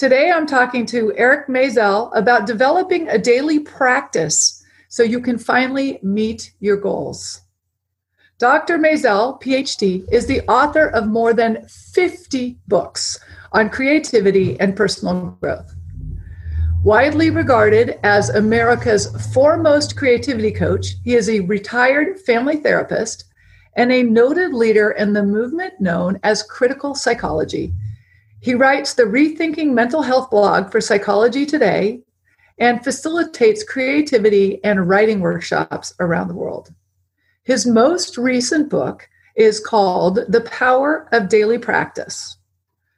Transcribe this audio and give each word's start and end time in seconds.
Today, 0.00 0.30
I'm 0.30 0.46
talking 0.46 0.86
to 0.86 1.12
Eric 1.14 1.48
Maisel 1.48 2.10
about 2.16 2.46
developing 2.46 3.06
a 3.10 3.18
daily 3.18 3.58
practice 3.58 4.64
so 4.88 5.02
you 5.02 5.20
can 5.20 5.36
finally 5.36 5.98
meet 6.02 6.54
your 6.58 6.78
goals. 6.78 7.42
Dr. 8.38 8.78
Maisel, 8.78 9.38
PhD, 9.42 10.10
is 10.10 10.26
the 10.26 10.40
author 10.48 10.86
of 10.86 11.06
more 11.06 11.34
than 11.34 11.68
50 11.68 12.58
books 12.66 13.20
on 13.52 13.68
creativity 13.68 14.58
and 14.58 14.74
personal 14.74 15.36
growth. 15.38 15.70
Widely 16.82 17.28
regarded 17.28 18.00
as 18.02 18.30
America's 18.30 19.14
foremost 19.34 19.98
creativity 19.98 20.50
coach, 20.50 20.94
he 21.04 21.14
is 21.14 21.28
a 21.28 21.40
retired 21.40 22.18
family 22.20 22.56
therapist 22.56 23.26
and 23.76 23.92
a 23.92 24.02
noted 24.02 24.54
leader 24.54 24.92
in 24.92 25.12
the 25.12 25.22
movement 25.22 25.74
known 25.78 26.18
as 26.22 26.42
critical 26.42 26.94
psychology 26.94 27.74
he 28.40 28.54
writes 28.54 28.94
the 28.94 29.02
Rethinking 29.02 29.72
Mental 29.72 30.00
Health 30.00 30.30
blog 30.30 30.72
for 30.72 30.80
Psychology 30.80 31.44
Today 31.44 32.00
and 32.58 32.82
facilitates 32.82 33.62
creativity 33.62 34.62
and 34.64 34.88
writing 34.88 35.20
workshops 35.20 35.94
around 36.00 36.28
the 36.28 36.34
world. 36.34 36.72
His 37.42 37.66
most 37.66 38.16
recent 38.16 38.70
book 38.70 39.08
is 39.36 39.60
called 39.60 40.20
The 40.28 40.40
Power 40.42 41.08
of 41.12 41.28
Daily 41.28 41.58
Practice. 41.58 42.38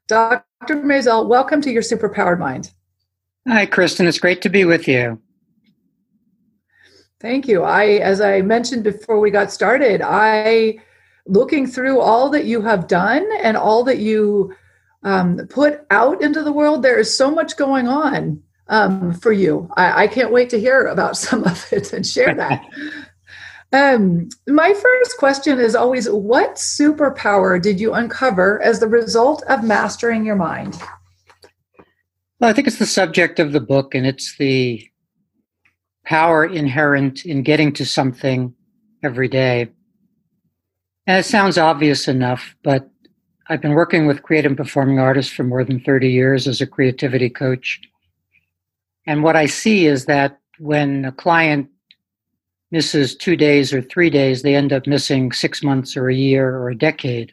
Dr. 0.07 0.45
Maisel, 0.69 1.29
welcome 1.29 1.61
to 1.63 1.73
your 1.73 1.83
superpowered 1.83 2.39
mind. 2.39 2.71
Hi, 3.49 3.67
Kristin. 3.67 4.07
It's 4.07 4.21
great 4.21 4.43
to 4.43 4.49
be 4.49 4.65
with 4.65 4.87
you. 4.87 5.21
Thank 7.21 7.49
you. 7.49 7.63
I, 7.63 7.85
as 7.95 8.21
I 8.21 8.43
mentioned 8.43 8.85
before 8.85 9.19
we 9.19 9.31
got 9.31 9.51
started, 9.51 10.03
I 10.05 10.79
looking 11.27 11.67
through 11.67 12.01
all 12.01 12.31
that 12.31 12.45
you 12.45 12.63
have 12.63 12.87
done 12.87 13.27
and 13.43 13.57
all 13.57 13.85
that 13.85 13.99
you 13.99 14.55
um, 15.03 15.47
put 15.49 15.85
out 15.91 16.23
into 16.23 16.43
the 16.43 16.53
world, 16.53 16.83
there 16.83 16.99
is 16.99 17.15
so 17.15 17.31
much 17.31 17.57
going 17.57 17.89
on 17.89 18.43
um, 18.69 19.13
for 19.15 19.33
you. 19.33 19.69
I, 19.77 20.05
I, 20.05 20.07
can't 20.07 20.33
wait 20.33 20.51
to 20.51 20.61
hear 20.61 20.87
about 20.87 21.17
some 21.27 21.45
of 21.45 21.73
it 21.73 21.93
and 21.93 22.07
share 22.07 22.35
that. 22.35 22.65
um, 23.73 24.29
my 24.47 24.73
first 24.73 25.19
question 25.19 25.59
is 25.59 25.75
always 25.75 26.09
what 26.09 26.55
superpower 26.55 27.61
did 27.61 27.81
you 27.81 27.95
uncover 27.95 28.63
as 28.63 28.81
the 28.81 28.89
result 28.89 29.43
of 29.49 29.65
mastering 29.65 30.25
your 30.25 30.37
mind? 30.37 30.81
Well, 32.39 32.51
I 32.51 32.53
think 32.53 32.67
it's 32.67 32.79
the 32.79 32.87
subject 32.87 33.39
of 33.39 33.53
the 33.53 33.61
book, 33.61 33.95
and 33.95 34.05
it's 34.07 34.37
the 34.37 34.89
power 36.05 36.45
inherent 36.45 37.25
in 37.25 37.43
getting 37.43 37.73
to 37.75 37.87
something 37.87 38.55
every 39.03 39.29
day. 39.29 39.69
And 41.07 41.19
it 41.19 41.25
sounds 41.25 41.59
obvious 41.59 42.09
enough, 42.09 42.57
but 42.63 42.92
I've 43.53 43.61
been 43.61 43.75
working 43.75 44.07
with 44.07 44.23
creative 44.23 44.57
performing 44.57 44.99
artists 44.99 45.31
for 45.31 45.45
more 45.45 45.63
than 45.63 45.79
30 45.79 46.09
years 46.09 46.49
as 46.49 46.63
a 46.63 46.67
creativity 46.67 47.29
coach. 47.29 47.83
And 49.07 49.23
what 49.23 49.37
I 49.37 49.45
see 49.45 49.85
is 49.85 50.07
that 50.07 50.41
when 50.59 51.05
a 51.05 51.13
client 51.13 51.69
misses 52.71 53.15
two 53.15 53.37
days 53.37 53.75
or 53.75 53.83
three 53.83 54.09
days, 54.09 54.41
they 54.41 54.55
end 54.55 54.73
up 54.73 54.87
missing 54.87 55.33
six 55.33 55.63
months 55.63 55.99
or 55.99 56.09
a 56.09 56.15
year 56.15 56.57
or 56.57 56.71
a 56.71 56.75
decade. 56.75 57.31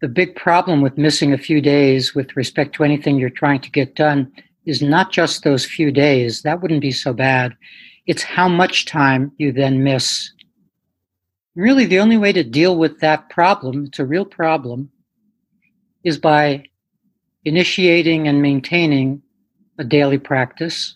The 0.00 0.08
big 0.08 0.34
problem 0.34 0.80
with 0.80 0.98
missing 0.98 1.32
a 1.32 1.38
few 1.38 1.60
days 1.60 2.12
with 2.12 2.34
respect 2.34 2.74
to 2.74 2.82
anything 2.82 3.16
you're 3.16 3.30
trying 3.30 3.60
to 3.60 3.70
get 3.70 3.94
done 3.94 4.32
is 4.66 4.82
not 4.82 5.12
just 5.12 5.44
those 5.44 5.64
few 5.64 5.92
days, 5.92 6.42
that 6.42 6.60
wouldn't 6.60 6.80
be 6.80 6.90
so 6.90 7.12
bad. 7.12 7.56
It's 8.06 8.24
how 8.24 8.48
much 8.48 8.84
time 8.84 9.30
you 9.38 9.52
then 9.52 9.84
miss. 9.84 10.32
Really, 11.54 11.86
the 11.86 12.00
only 12.00 12.16
way 12.16 12.32
to 12.32 12.42
deal 12.42 12.76
with 12.76 12.98
that 12.98 13.30
problem, 13.30 13.84
it's 13.84 14.00
a 14.00 14.04
real 14.04 14.24
problem, 14.24 14.90
is 16.04 16.18
by 16.18 16.64
initiating 17.44 18.28
and 18.28 18.42
maintaining 18.42 19.22
a 19.78 19.84
daily 19.84 20.18
practice. 20.18 20.94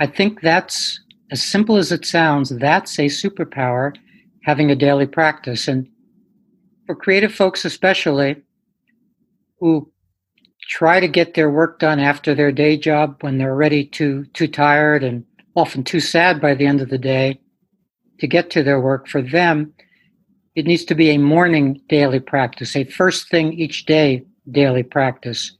I 0.00 0.06
think 0.06 0.40
that's 0.40 1.00
as 1.30 1.42
simple 1.42 1.76
as 1.76 1.90
it 1.90 2.04
sounds, 2.04 2.50
that's 2.50 2.98
a 2.98 3.06
superpower, 3.06 3.96
having 4.44 4.70
a 4.70 4.76
daily 4.76 5.06
practice. 5.06 5.66
And 5.66 5.88
for 6.86 6.94
creative 6.94 7.34
folks, 7.34 7.64
especially, 7.64 8.36
who 9.58 9.90
try 10.68 11.00
to 11.00 11.08
get 11.08 11.34
their 11.34 11.50
work 11.50 11.78
done 11.78 11.98
after 11.98 12.34
their 12.34 12.52
day 12.52 12.76
job 12.76 13.16
when 13.22 13.38
they're 13.38 13.52
already 13.52 13.84
too, 13.86 14.26
too 14.34 14.48
tired 14.48 15.02
and 15.02 15.24
often 15.54 15.82
too 15.82 16.00
sad 16.00 16.40
by 16.40 16.54
the 16.54 16.66
end 16.66 16.80
of 16.80 16.90
the 16.90 16.98
day 16.98 17.40
to 18.20 18.26
get 18.26 18.50
to 18.50 18.62
their 18.62 18.80
work, 18.80 19.08
for 19.08 19.22
them, 19.22 19.72
it 20.56 20.66
needs 20.66 20.84
to 20.86 20.94
be 20.94 21.10
a 21.10 21.18
morning 21.18 21.82
daily 21.88 22.18
practice, 22.18 22.74
a 22.74 22.84
first 22.84 23.28
thing 23.28 23.52
each 23.52 23.84
day 23.84 24.24
daily 24.50 24.82
practice. 24.82 25.56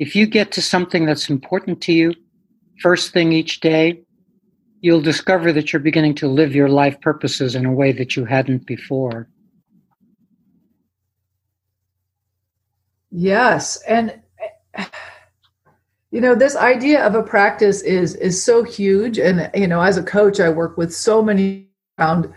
If 0.00 0.16
you 0.16 0.26
get 0.26 0.50
to 0.52 0.62
something 0.62 1.06
that's 1.06 1.30
important 1.30 1.80
to 1.82 1.92
you 1.92 2.12
first 2.80 3.12
thing 3.12 3.32
each 3.32 3.60
day, 3.60 4.02
you'll 4.80 5.00
discover 5.00 5.52
that 5.52 5.72
you're 5.72 5.80
beginning 5.80 6.14
to 6.16 6.28
live 6.28 6.54
your 6.54 6.68
life 6.68 7.00
purposes 7.00 7.54
in 7.54 7.66
a 7.66 7.72
way 7.72 7.92
that 7.92 8.16
you 8.16 8.24
hadn't 8.24 8.66
before. 8.66 9.28
Yes, 13.10 13.80
and 13.82 14.20
you 16.10 16.20
know 16.20 16.34
this 16.34 16.56
idea 16.56 17.04
of 17.06 17.14
a 17.14 17.22
practice 17.22 17.82
is 17.82 18.14
is 18.16 18.42
so 18.42 18.62
huge 18.62 19.18
and 19.18 19.50
you 19.54 19.66
know 19.66 19.80
as 19.80 19.96
a 19.96 20.02
coach 20.02 20.40
I 20.40 20.50
work 20.50 20.76
with 20.76 20.94
so 20.94 21.22
many 21.22 21.68
around 21.98 22.32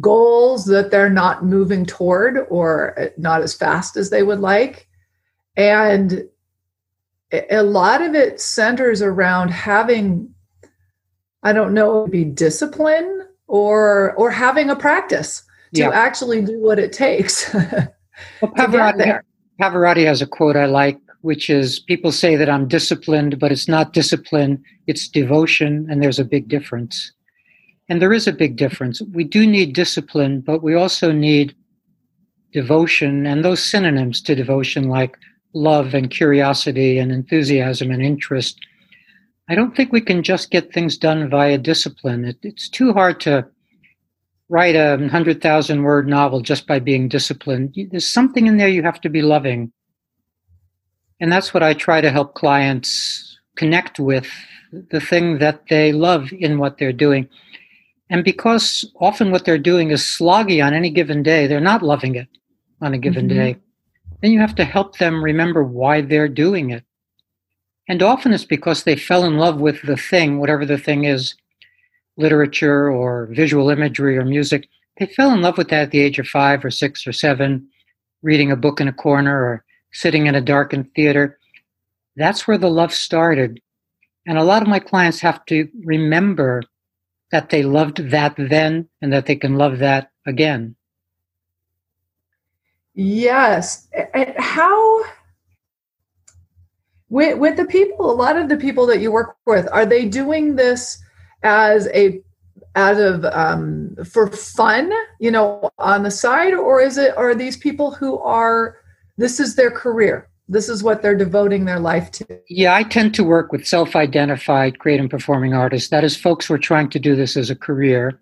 goals 0.00 0.66
that 0.66 0.90
they're 0.90 1.10
not 1.10 1.44
moving 1.44 1.86
toward 1.86 2.46
or 2.50 2.98
uh, 2.98 3.08
not 3.16 3.42
as 3.42 3.54
fast 3.54 3.96
as 3.96 4.10
they 4.10 4.22
would 4.22 4.40
like. 4.40 4.88
And 5.56 6.28
a 7.32 7.62
lot 7.62 8.02
of 8.02 8.14
it 8.14 8.40
centers 8.40 9.02
around 9.02 9.50
having, 9.50 10.32
I 11.42 11.52
don't 11.52 11.74
know, 11.74 12.06
be 12.06 12.24
discipline 12.24 13.22
or 13.48 14.14
or 14.14 14.30
having 14.30 14.70
a 14.70 14.76
practice 14.76 15.42
to 15.74 15.82
yeah. 15.82 15.90
actually 15.90 16.42
do 16.42 16.60
what 16.60 16.78
it 16.78 16.92
takes. 16.92 17.52
well, 17.54 17.88
Pavarotti, 18.42 19.20
Pavarotti 19.60 20.04
has 20.04 20.22
a 20.22 20.26
quote 20.26 20.56
I 20.56 20.66
like, 20.66 20.98
which 21.22 21.50
is 21.50 21.80
people 21.80 22.12
say 22.12 22.36
that 22.36 22.50
I'm 22.50 22.68
disciplined, 22.68 23.38
but 23.38 23.50
it's 23.50 23.68
not 23.68 23.92
discipline, 23.92 24.62
it's 24.86 25.08
devotion, 25.08 25.86
and 25.90 26.02
there's 26.02 26.18
a 26.18 26.24
big 26.24 26.48
difference. 26.48 27.12
And 27.88 28.02
there 28.02 28.12
is 28.12 28.26
a 28.26 28.32
big 28.32 28.56
difference. 28.56 29.00
We 29.12 29.24
do 29.24 29.46
need 29.46 29.74
discipline, 29.74 30.40
but 30.40 30.62
we 30.62 30.74
also 30.74 31.12
need 31.12 31.54
devotion 32.52 33.26
and 33.26 33.44
those 33.44 33.62
synonyms 33.62 34.20
to 34.22 34.34
devotion 34.34 34.88
like 34.88 35.16
love 35.52 35.94
and 35.94 36.10
curiosity 36.10 36.98
and 36.98 37.12
enthusiasm 37.12 37.90
and 37.90 38.02
interest. 38.02 38.58
I 39.48 39.54
don't 39.54 39.76
think 39.76 39.92
we 39.92 40.00
can 40.00 40.22
just 40.22 40.50
get 40.50 40.72
things 40.72 40.98
done 40.98 41.30
via 41.30 41.58
discipline. 41.58 42.24
It, 42.24 42.38
it's 42.42 42.68
too 42.68 42.92
hard 42.92 43.20
to 43.20 43.46
write 44.48 44.74
a 44.74 44.96
100,000 44.96 45.82
word 45.82 46.08
novel 46.08 46.40
just 46.40 46.66
by 46.66 46.78
being 46.78 47.08
disciplined. 47.08 47.74
There's 47.90 48.08
something 48.08 48.46
in 48.46 48.56
there 48.56 48.68
you 48.68 48.82
have 48.82 49.00
to 49.02 49.08
be 49.08 49.22
loving. 49.22 49.72
And 51.20 51.32
that's 51.32 51.54
what 51.54 51.62
I 51.62 51.74
try 51.74 52.00
to 52.00 52.10
help 52.10 52.34
clients 52.34 53.38
connect 53.56 53.98
with 53.98 54.28
the 54.90 55.00
thing 55.00 55.38
that 55.38 55.62
they 55.68 55.92
love 55.92 56.32
in 56.32 56.58
what 56.58 56.78
they're 56.78 56.92
doing. 56.92 57.28
And 58.08 58.24
because 58.24 58.90
often 59.00 59.30
what 59.30 59.44
they're 59.44 59.58
doing 59.58 59.90
is 59.90 60.02
sloggy 60.02 60.64
on 60.64 60.74
any 60.74 60.90
given 60.90 61.22
day, 61.22 61.46
they're 61.46 61.60
not 61.60 61.82
loving 61.82 62.14
it 62.14 62.28
on 62.80 62.94
a 62.94 62.98
given 62.98 63.28
mm-hmm. 63.28 63.38
day. 63.38 63.56
Then 64.22 64.30
you 64.30 64.40
have 64.40 64.54
to 64.56 64.64
help 64.64 64.98
them 64.98 65.22
remember 65.22 65.64
why 65.64 66.00
they're 66.00 66.28
doing 66.28 66.70
it. 66.70 66.84
And 67.88 68.02
often 68.02 68.32
it's 68.32 68.44
because 68.44 68.82
they 68.82 68.96
fell 68.96 69.24
in 69.24 69.36
love 69.36 69.60
with 69.60 69.82
the 69.82 69.96
thing, 69.96 70.38
whatever 70.38 70.64
the 70.64 70.78
thing 70.78 71.04
is 71.04 71.34
literature 72.16 72.90
or 72.90 73.26
visual 73.26 73.70
imagery 73.70 74.16
or 74.16 74.24
music. 74.24 74.68
They 74.98 75.06
fell 75.06 75.32
in 75.32 75.42
love 75.42 75.58
with 75.58 75.68
that 75.68 75.82
at 75.82 75.90
the 75.90 76.00
age 76.00 76.18
of 76.18 76.26
five 76.26 76.64
or 76.64 76.70
six 76.70 77.06
or 77.06 77.12
seven, 77.12 77.68
reading 78.22 78.50
a 78.50 78.56
book 78.56 78.80
in 78.80 78.88
a 78.88 78.92
corner 78.92 79.44
or 79.44 79.64
sitting 79.92 80.26
in 80.26 80.34
a 80.34 80.40
darkened 80.40 80.92
theater. 80.94 81.38
That's 82.16 82.48
where 82.48 82.58
the 82.58 82.70
love 82.70 82.94
started. 82.94 83.60
And 84.26 84.38
a 84.38 84.44
lot 84.44 84.62
of 84.62 84.68
my 84.68 84.78
clients 84.78 85.20
have 85.20 85.44
to 85.46 85.68
remember 85.84 86.62
that 87.32 87.50
they 87.50 87.62
loved 87.62 88.10
that 88.10 88.34
then 88.36 88.88
and 89.02 89.12
that 89.12 89.26
they 89.26 89.36
can 89.36 89.56
love 89.56 89.78
that 89.78 90.10
again. 90.26 90.76
Yes. 92.94 93.88
How 94.38 95.04
with, 97.08 97.38
with 97.38 97.56
the 97.56 97.66
people, 97.66 98.10
a 98.10 98.14
lot 98.14 98.36
of 98.36 98.48
the 98.48 98.56
people 98.56 98.86
that 98.86 99.00
you 99.00 99.12
work 99.12 99.36
with, 99.46 99.68
are 99.72 99.86
they 99.86 100.06
doing 100.06 100.56
this 100.56 100.98
as 101.42 101.88
a 101.88 102.20
out 102.74 103.00
of 103.00 103.24
um, 103.26 103.96
for 104.04 104.30
fun, 104.30 104.92
you 105.18 105.30
know, 105.30 105.70
on 105.78 106.02
the 106.02 106.10
side, 106.10 106.52
or 106.52 106.80
is 106.80 106.98
it 106.98 107.16
are 107.16 107.34
these 107.34 107.56
people 107.56 107.90
who 107.90 108.18
are 108.18 108.78
this 109.16 109.40
is 109.40 109.54
their 109.54 109.70
career? 109.70 110.28
This 110.48 110.68
is 110.68 110.82
what 110.82 111.02
they're 111.02 111.16
devoting 111.16 111.64
their 111.64 111.80
life 111.80 112.10
to. 112.12 112.40
Yeah, 112.48 112.74
I 112.74 112.84
tend 112.84 113.14
to 113.14 113.24
work 113.24 113.50
with 113.50 113.66
self-identified 113.66 114.78
creative 114.78 115.04
and 115.04 115.10
performing 115.10 115.54
artists. 115.54 115.90
That 115.90 116.04
is, 116.04 116.16
folks 116.16 116.46
who 116.46 116.54
are 116.54 116.58
trying 116.58 116.88
to 116.90 117.00
do 117.00 117.16
this 117.16 117.36
as 117.36 117.50
a 117.50 117.56
career. 117.56 118.20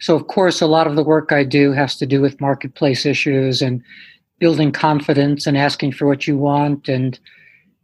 So, 0.00 0.16
of 0.16 0.26
course, 0.26 0.60
a 0.60 0.66
lot 0.66 0.86
of 0.86 0.96
the 0.96 1.04
work 1.04 1.30
I 1.30 1.44
do 1.44 1.72
has 1.72 1.96
to 1.98 2.06
do 2.06 2.20
with 2.20 2.40
marketplace 2.40 3.06
issues 3.06 3.62
and 3.62 3.82
building 4.40 4.72
confidence 4.72 5.46
and 5.46 5.56
asking 5.56 5.92
for 5.92 6.06
what 6.06 6.26
you 6.26 6.36
want 6.36 6.88
and 6.88 7.18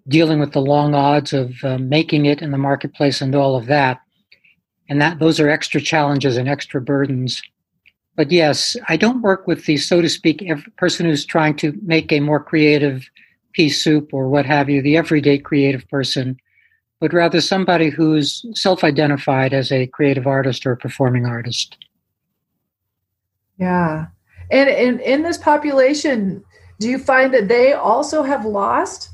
dealing 0.08 0.40
with 0.40 0.52
the 0.52 0.60
long 0.60 0.94
odds 0.94 1.32
of 1.32 1.62
uh, 1.62 1.78
making 1.78 2.26
it 2.26 2.42
in 2.42 2.50
the 2.50 2.58
marketplace 2.58 3.20
and 3.20 3.34
all 3.34 3.56
of 3.56 3.66
that 3.66 4.00
and 4.88 5.00
that 5.00 5.18
those 5.18 5.40
are 5.40 5.48
extra 5.48 5.80
challenges 5.80 6.36
and 6.36 6.48
extra 6.48 6.80
burdens 6.80 7.42
but 8.14 8.30
yes 8.30 8.76
i 8.88 8.96
don't 8.96 9.22
work 9.22 9.46
with 9.46 9.66
the 9.66 9.76
so 9.76 10.00
to 10.00 10.08
speak 10.08 10.44
person 10.76 11.06
who's 11.06 11.26
trying 11.26 11.56
to 11.56 11.78
make 11.82 12.12
a 12.12 12.20
more 12.20 12.42
creative 12.42 13.08
pea 13.56 13.68
soup 13.68 14.12
or 14.12 14.28
what 14.28 14.46
have 14.46 14.68
you 14.68 14.82
the 14.82 14.96
everyday 14.96 15.38
creative 15.38 15.88
person 15.88 16.36
but 17.00 17.12
rather 17.12 17.40
somebody 17.40 17.90
who's 17.90 18.44
self-identified 18.54 19.52
as 19.52 19.70
a 19.72 19.86
creative 19.88 20.26
artist 20.26 20.66
or 20.66 20.72
a 20.72 20.76
performing 20.76 21.26
artist 21.26 21.76
yeah 23.58 24.06
and 24.50 24.68
in, 24.68 25.00
in 25.00 25.22
this 25.22 25.38
population 25.38 26.44
do 26.78 26.88
you 26.88 26.98
find 26.98 27.32
that 27.32 27.48
they 27.48 27.72
also 27.72 28.22
have 28.22 28.44
lost 28.44 29.08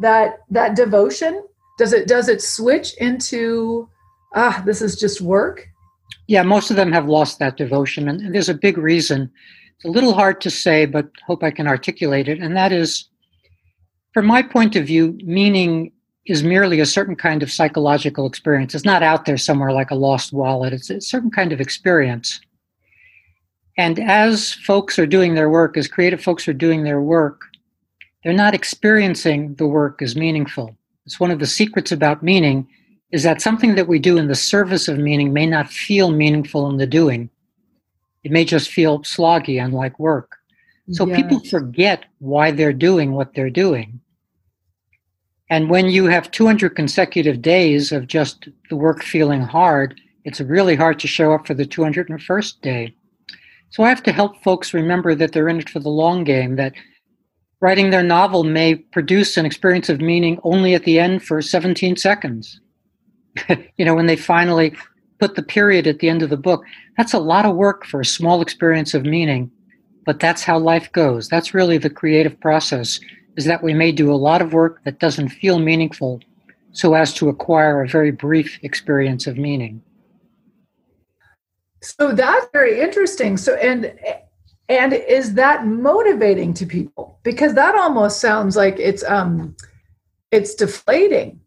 that 0.00 0.38
that 0.48 0.76
devotion 0.76 1.42
does 1.78 1.92
it 1.92 2.08
does 2.08 2.28
it 2.28 2.40
switch 2.40 2.94
into 2.98 3.88
ah, 4.34 4.62
this 4.64 4.82
is 4.82 4.96
just 4.96 5.20
work? 5.20 5.68
Yeah, 6.26 6.42
most 6.42 6.70
of 6.70 6.76
them 6.76 6.92
have 6.92 7.08
lost 7.08 7.38
that 7.38 7.56
devotion. 7.56 8.08
And 8.08 8.34
there's 8.34 8.48
a 8.48 8.54
big 8.54 8.76
reason. 8.76 9.30
It's 9.76 9.84
a 9.84 9.90
little 9.90 10.12
hard 10.12 10.40
to 10.42 10.50
say, 10.50 10.86
but 10.86 11.08
hope 11.26 11.42
I 11.42 11.50
can 11.50 11.66
articulate 11.66 12.28
it. 12.28 12.38
And 12.40 12.56
that 12.56 12.72
is, 12.72 13.08
from 14.12 14.26
my 14.26 14.42
point 14.42 14.76
of 14.76 14.86
view, 14.86 15.18
meaning 15.24 15.92
is 16.26 16.42
merely 16.42 16.80
a 16.80 16.86
certain 16.86 17.16
kind 17.16 17.42
of 17.42 17.50
psychological 17.50 18.26
experience. 18.26 18.74
It's 18.74 18.84
not 18.84 19.02
out 19.02 19.24
there 19.24 19.38
somewhere 19.38 19.72
like 19.72 19.90
a 19.90 19.94
lost 19.94 20.32
wallet, 20.32 20.72
it's 20.72 20.90
a 20.90 21.00
certain 21.00 21.30
kind 21.30 21.52
of 21.52 21.60
experience. 21.60 22.40
And 23.76 23.98
as 24.00 24.52
folks 24.52 24.98
are 24.98 25.06
doing 25.06 25.34
their 25.34 25.48
work, 25.48 25.76
as 25.76 25.86
creative 25.86 26.22
folks 26.22 26.48
are 26.48 26.52
doing 26.52 26.82
their 26.82 27.00
work, 27.00 27.42
they're 28.24 28.32
not 28.32 28.54
experiencing 28.54 29.54
the 29.54 29.66
work 29.66 30.02
as 30.02 30.16
meaningful. 30.16 30.76
It's 31.06 31.20
one 31.20 31.30
of 31.30 31.38
the 31.38 31.46
secrets 31.46 31.92
about 31.92 32.22
meaning 32.22 32.68
is 33.10 33.22
that 33.22 33.40
something 33.40 33.74
that 33.76 33.88
we 33.88 33.98
do 33.98 34.18
in 34.18 34.28
the 34.28 34.34
service 34.34 34.88
of 34.88 34.98
meaning 34.98 35.32
may 35.32 35.46
not 35.46 35.70
feel 35.70 36.10
meaningful 36.10 36.68
in 36.68 36.76
the 36.76 36.86
doing. 36.86 37.30
It 38.24 38.32
may 38.32 38.44
just 38.44 38.68
feel 38.68 39.00
sloggy 39.00 39.62
and 39.62 39.72
like 39.72 39.98
work. 39.98 40.37
So 40.90 41.06
yes. 41.06 41.16
people 41.16 41.40
forget 41.40 42.04
why 42.18 42.50
they're 42.50 42.72
doing 42.72 43.12
what 43.12 43.34
they're 43.34 43.50
doing. 43.50 44.00
And 45.50 45.70
when 45.70 45.86
you 45.86 46.06
have 46.06 46.30
200 46.30 46.70
consecutive 46.70 47.40
days 47.40 47.92
of 47.92 48.06
just 48.06 48.48
the 48.68 48.76
work 48.76 49.02
feeling 49.02 49.40
hard, 49.40 50.00
it's 50.24 50.40
really 50.40 50.76
hard 50.76 50.98
to 51.00 51.06
show 51.06 51.32
up 51.32 51.46
for 51.46 51.54
the 51.54 51.64
201st 51.64 52.60
day. 52.60 52.94
So 53.70 53.82
I 53.82 53.88
have 53.88 54.02
to 54.04 54.12
help 54.12 54.42
folks 54.42 54.74
remember 54.74 55.14
that 55.14 55.32
they're 55.32 55.48
in 55.48 55.58
it 55.58 55.68
for 55.68 55.78
the 55.78 55.88
long 55.88 56.24
game, 56.24 56.56
that 56.56 56.74
writing 57.60 57.90
their 57.90 58.02
novel 58.02 58.44
may 58.44 58.76
produce 58.76 59.36
an 59.36 59.46
experience 59.46 59.88
of 59.88 60.00
meaning 60.00 60.38
only 60.42 60.74
at 60.74 60.84
the 60.84 60.98
end 60.98 61.22
for 61.22 61.40
17 61.42 61.96
seconds. 61.96 62.60
you 63.76 63.84
know, 63.84 63.94
when 63.94 64.06
they 64.06 64.16
finally 64.16 64.74
put 65.18 65.34
the 65.34 65.42
period 65.42 65.86
at 65.86 65.98
the 65.98 66.08
end 66.08 66.22
of 66.22 66.30
the 66.30 66.36
book, 66.36 66.62
that's 66.96 67.14
a 67.14 67.18
lot 67.18 67.44
of 67.44 67.56
work 67.56 67.84
for 67.84 68.00
a 68.00 68.06
small 68.06 68.40
experience 68.40 68.94
of 68.94 69.04
meaning. 69.04 69.50
But 70.08 70.20
that's 70.20 70.42
how 70.42 70.58
life 70.58 70.90
goes. 70.92 71.28
That's 71.28 71.52
really 71.52 71.76
the 71.76 71.90
creative 71.90 72.40
process, 72.40 72.98
is 73.36 73.44
that 73.44 73.62
we 73.62 73.74
may 73.74 73.92
do 73.92 74.10
a 74.10 74.16
lot 74.16 74.40
of 74.40 74.54
work 74.54 74.82
that 74.84 75.00
doesn't 75.00 75.28
feel 75.28 75.58
meaningful 75.58 76.22
so 76.72 76.94
as 76.94 77.12
to 77.16 77.28
acquire 77.28 77.82
a 77.82 77.86
very 77.86 78.10
brief 78.10 78.58
experience 78.62 79.26
of 79.26 79.36
meaning. 79.36 79.82
So 81.82 82.12
that's 82.12 82.46
very 82.54 82.80
interesting. 82.80 83.36
So 83.36 83.56
and 83.56 83.92
and 84.70 84.94
is 84.94 85.34
that 85.34 85.66
motivating 85.66 86.54
to 86.54 86.64
people? 86.64 87.20
Because 87.22 87.52
that 87.52 87.74
almost 87.74 88.18
sounds 88.18 88.56
like 88.56 88.78
it's 88.78 89.04
um 89.04 89.54
it's 90.30 90.54
deflating 90.54 91.38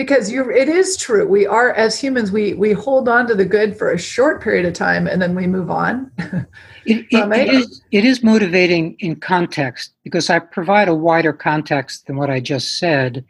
because 0.00 0.32
you're 0.32 0.50
it 0.50 0.66
is 0.66 0.96
true. 0.96 1.28
We 1.28 1.46
are 1.46 1.74
as 1.74 2.00
humans 2.00 2.32
we 2.32 2.54
we 2.54 2.72
hold 2.72 3.06
on 3.06 3.26
to 3.26 3.34
the 3.34 3.44
good 3.44 3.76
for 3.76 3.92
a 3.92 3.98
short 3.98 4.42
period 4.42 4.64
of 4.64 4.72
time 4.72 5.06
and 5.06 5.20
then 5.20 5.34
we 5.34 5.46
move 5.46 5.70
on. 5.70 6.10
It, 6.86 7.06
it, 7.10 7.30
it, 7.30 7.48
is, 7.52 7.82
it 7.92 8.06
is 8.06 8.22
motivating 8.22 8.96
in 9.00 9.16
context 9.16 9.92
because 10.02 10.30
i 10.30 10.38
provide 10.38 10.88
a 10.88 10.94
wider 10.94 11.34
context 11.34 12.06
than 12.06 12.16
what 12.16 12.30
i 12.30 12.40
just 12.40 12.78
said. 12.78 13.22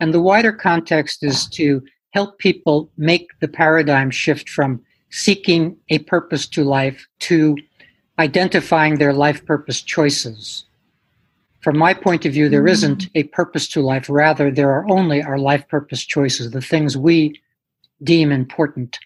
And 0.00 0.14
the 0.14 0.22
wider 0.22 0.52
context 0.52 1.22
is 1.22 1.46
to 1.48 1.82
help 2.12 2.38
people 2.38 2.90
make 2.96 3.28
the 3.40 3.46
paradigm 3.46 4.10
shift 4.10 4.48
from 4.48 4.80
seeking 5.10 5.76
a 5.90 5.98
purpose 5.98 6.46
to 6.48 6.64
life 6.64 7.06
to 7.28 7.58
identifying 8.18 8.94
their 8.96 9.12
life 9.12 9.44
purpose 9.44 9.82
choices 9.82 10.64
from 11.64 11.78
my 11.78 11.94
point 11.94 12.26
of 12.26 12.32
view, 12.32 12.50
there 12.50 12.66
isn't 12.66 13.06
mm-hmm. 13.06 13.18
a 13.18 13.22
purpose 13.24 13.66
to 13.68 13.80
life. 13.80 14.10
Rather, 14.10 14.50
there 14.50 14.70
are 14.70 14.86
only 14.90 15.22
our 15.22 15.38
life 15.38 15.66
purpose 15.66 16.04
choices, 16.04 16.50
the 16.50 16.60
things 16.60 16.94
we 16.94 17.40
deem 18.02 18.30
important. 18.30 18.98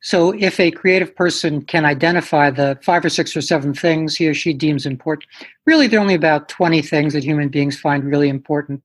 So, 0.00 0.32
if 0.32 0.58
a 0.58 0.70
creative 0.70 1.14
person 1.14 1.62
can 1.62 1.84
identify 1.84 2.50
the 2.50 2.78
five 2.82 3.04
or 3.04 3.10
six 3.10 3.36
or 3.36 3.42
seven 3.42 3.74
things 3.74 4.16
he 4.16 4.26
or 4.28 4.34
she 4.34 4.54
deems 4.54 4.86
important, 4.86 5.28
really, 5.66 5.86
there 5.86 5.98
are 5.98 6.02
only 6.02 6.14
about 6.14 6.48
20 6.48 6.80
things 6.80 7.12
that 7.12 7.22
human 7.22 7.50
beings 7.50 7.78
find 7.78 8.04
really 8.04 8.30
important 8.30 8.82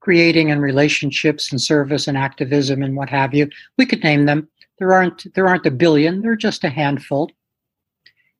creating 0.00 0.50
and 0.50 0.60
relationships 0.60 1.50
and 1.50 1.62
service 1.62 2.06
and 2.06 2.18
activism 2.18 2.82
and 2.82 2.94
what 2.94 3.08
have 3.08 3.32
you. 3.32 3.48
We 3.78 3.86
could 3.86 4.04
name 4.04 4.26
them. 4.26 4.46
There 4.78 4.92
aren't, 4.92 5.32
there 5.34 5.48
aren't 5.48 5.64
a 5.64 5.70
billion, 5.70 6.20
there 6.20 6.32
are 6.32 6.36
just 6.36 6.62
a 6.62 6.68
handful. 6.68 7.30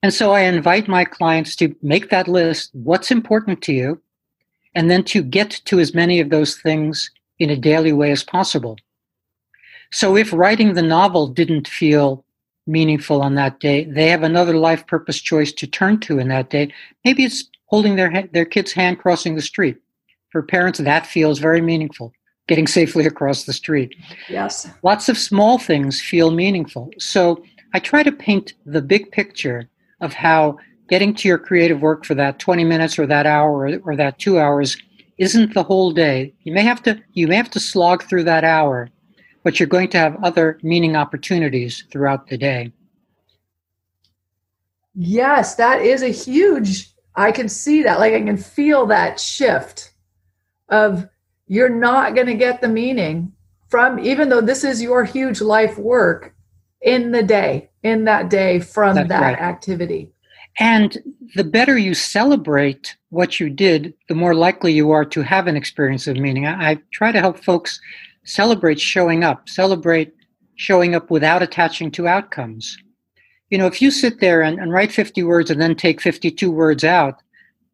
And 0.05 0.13
so 0.13 0.33
I 0.33 0.41
invite 0.41 0.87
my 0.87 1.07
clients 1.07 1.57
to 1.57 1.75
make 1.81 2.11
that 2.11 2.29
list 2.29 2.69
what's 2.75 3.11
important 3.11 3.63
to 3.63 3.73
you, 3.73 4.03
and 4.75 4.91
then 4.91 5.03
to 5.05 5.23
get 5.23 5.63
to 5.65 5.81
as 5.81 5.95
many 5.95 6.21
of 6.21 6.29
those 6.29 6.57
things 6.57 7.11
in 7.39 7.49
a 7.49 7.57
daily 7.57 7.95
way 7.95 8.11
as 8.11 8.23
possible. 8.23 8.77
So 9.93 10.15
if 10.15 10.31
writing 10.31 10.75
the 10.75 10.83
novel 10.83 11.27
didn't 11.27 11.67
feel 11.67 12.23
meaningful 12.67 13.23
on 13.23 13.35
that 13.37 13.61
day, 13.61 13.85
they 13.85 14.11
have 14.11 14.23
another 14.23 14.59
life 14.59 14.87
purpose 14.87 15.23
choice 15.23 15.53
to 15.53 15.67
turn 15.67 16.01
to 16.01 16.19
in 16.19 16.29
that 16.29 16.51
day. 16.51 16.71
Maybe 17.07 17.25
it's 17.25 17.49
holding 17.65 17.97
their, 17.97 18.29
their 18.31 18.45
kid's 18.45 18.73
hand 18.73 18.99
crossing 18.99 19.37
the 19.37 19.41
street. 19.41 19.79
For 20.29 20.43
parents, 20.43 20.81
that 20.81 21.07
feels 21.07 21.39
very 21.39 21.63
meaningful, 21.63 22.13
getting 22.47 22.67
safely 22.67 23.07
across 23.07 23.45
the 23.45 23.55
street. 23.55 23.97
Yes. 24.29 24.69
Lots 24.83 25.09
of 25.09 25.17
small 25.17 25.57
things 25.57 26.03
feel 26.03 26.31
meaningful. 26.31 26.91
So 26.99 27.43
I 27.73 27.79
try 27.79 28.03
to 28.03 28.13
paint 28.13 28.53
the 28.67 28.83
big 28.83 29.11
picture 29.11 29.71
of 30.05 30.13
how 30.13 30.59
getting 30.89 31.15
to 31.15 31.29
your 31.29 31.39
creative 31.39 31.81
work 31.81 32.05
for 32.05 32.15
that 32.15 32.39
20 32.39 32.63
minutes 32.65 32.99
or 32.99 33.07
that 33.07 33.27
hour 33.27 33.67
or, 33.67 33.79
or 33.85 33.97
that 33.97 34.19
two 34.19 34.39
hours 34.39 34.77
isn't 35.19 35.55
the 35.55 35.63
whole 35.63 35.93
day. 35.93 36.35
You 36.43 36.53
may 36.53 36.63
have 36.63 36.83
to 36.85 37.01
you 37.13 37.27
may 37.27 37.37
have 37.37 37.51
to 37.53 37.61
slog 37.61 38.05
through 38.05 38.25
that 38.25 38.45
hour, 38.45 38.91
but 39.43 39.59
you're 39.59 39.67
going 39.69 39.89
to 39.91 39.99
have 39.99 40.23
other 40.23 40.59
meaning 40.63 40.97
opportunities 40.97 41.85
throughout 41.91 42.29
the 42.29 42.37
day. 42.37 42.73
Yes, 44.95 45.55
that 45.57 45.83
is 45.83 46.03
a 46.03 46.09
huge 46.09 46.91
I 47.17 47.33
can 47.33 47.49
see 47.49 47.83
that. 47.85 48.01
Like 48.01 48.13
I 48.13 48.21
can 48.21 48.37
feel 48.37 48.87
that 48.87 49.21
shift 49.21 49.93
of 50.69 51.09
you're 51.47 51.69
not 51.69 52.15
going 52.15 52.27
to 52.27 52.35
get 52.35 52.61
the 52.61 52.69
meaning 52.69 53.33
from 53.69 53.99
even 53.99 54.29
though 54.29 54.41
this 54.41 54.65
is 54.65 54.83
your 54.83 55.05
huge 55.05 55.41
life 55.41 55.79
work 55.79 56.35
in 56.85 57.11
the 57.11 57.23
day 57.23 57.71
in 57.83 58.05
that 58.05 58.31
day 58.31 58.61
from 58.61 58.95
That's 58.95 59.09
that 59.09 59.21
right. 59.21 59.39
activity. 59.39 60.11
And 60.59 60.97
the 61.35 61.45
better 61.45 61.77
you 61.77 61.95
celebrate 61.95 62.97
what 63.11 63.41
you 63.41 63.51
did, 63.51 63.93
the 64.09 64.15
more 64.15 64.35
likely 64.35 64.73
you 64.73 64.93
are 64.93 65.05
to 65.07 65.23
have 65.23 65.49
an 65.49 65.57
experience 65.57 66.07
of 66.07 66.17
meaning. 66.17 66.47
I, 66.47 66.71
I 66.71 66.79
try 66.93 67.11
to 67.11 67.21
help 67.21 67.43
folks 67.43 67.81
celebrate 68.25 68.81
showing 68.81 69.25
up, 69.25 69.49
celebrate 69.49 70.15
showing 70.55 70.95
up 70.95 71.11
without 71.11 71.43
attaching 71.43 71.91
to 71.93 72.07
outcomes. 72.07 72.77
You 73.51 73.59
know, 73.59 73.67
if 73.67 73.83
you 73.83 73.91
sit 73.91 74.21
there 74.21 74.43
and, 74.43 74.59
and 74.61 74.73
write 74.73 74.93
50 74.93 75.23
words 75.25 75.51
and 75.51 75.61
then 75.61 75.75
take 75.75 76.01
52 76.01 76.51
words 76.51 76.85
out, 76.85 77.21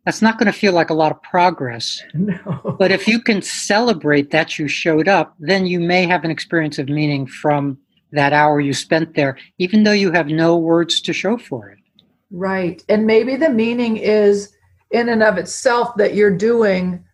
that's 0.06 0.22
not 0.22 0.38
going 0.38 0.50
to 0.50 0.58
feel 0.58 0.72
like 0.72 0.88
a 0.88 0.94
lot 0.94 1.12
of 1.12 1.22
progress. 1.22 2.02
No. 2.14 2.76
But 2.78 2.90
if 2.90 3.06
you 3.06 3.20
can 3.20 3.42
celebrate 3.42 4.30
that 4.30 4.58
you 4.58 4.66
showed 4.66 5.06
up, 5.06 5.34
then 5.38 5.66
you 5.66 5.78
may 5.78 6.06
have 6.06 6.24
an 6.24 6.30
experience 6.30 6.78
of 6.78 6.88
meaning 6.88 7.26
from 7.26 7.78
that 8.12 8.32
hour 8.32 8.60
you 8.60 8.72
spent 8.72 9.14
there, 9.14 9.38
even 9.58 9.84
though 9.84 9.92
you 9.92 10.12
have 10.12 10.28
no 10.28 10.56
words 10.56 11.00
to 11.02 11.12
show 11.12 11.38
for 11.38 11.70
it. 11.70 11.78
Right. 12.30 12.82
And 12.88 13.06
maybe 13.06 13.36
the 13.36 13.50
meaning 13.50 13.96
is 13.96 14.52
in 14.90 15.08
and 15.08 15.22
of 15.22 15.38
itself 15.38 15.94
that 15.96 16.14
you're 16.14 16.36
doing 16.36 17.04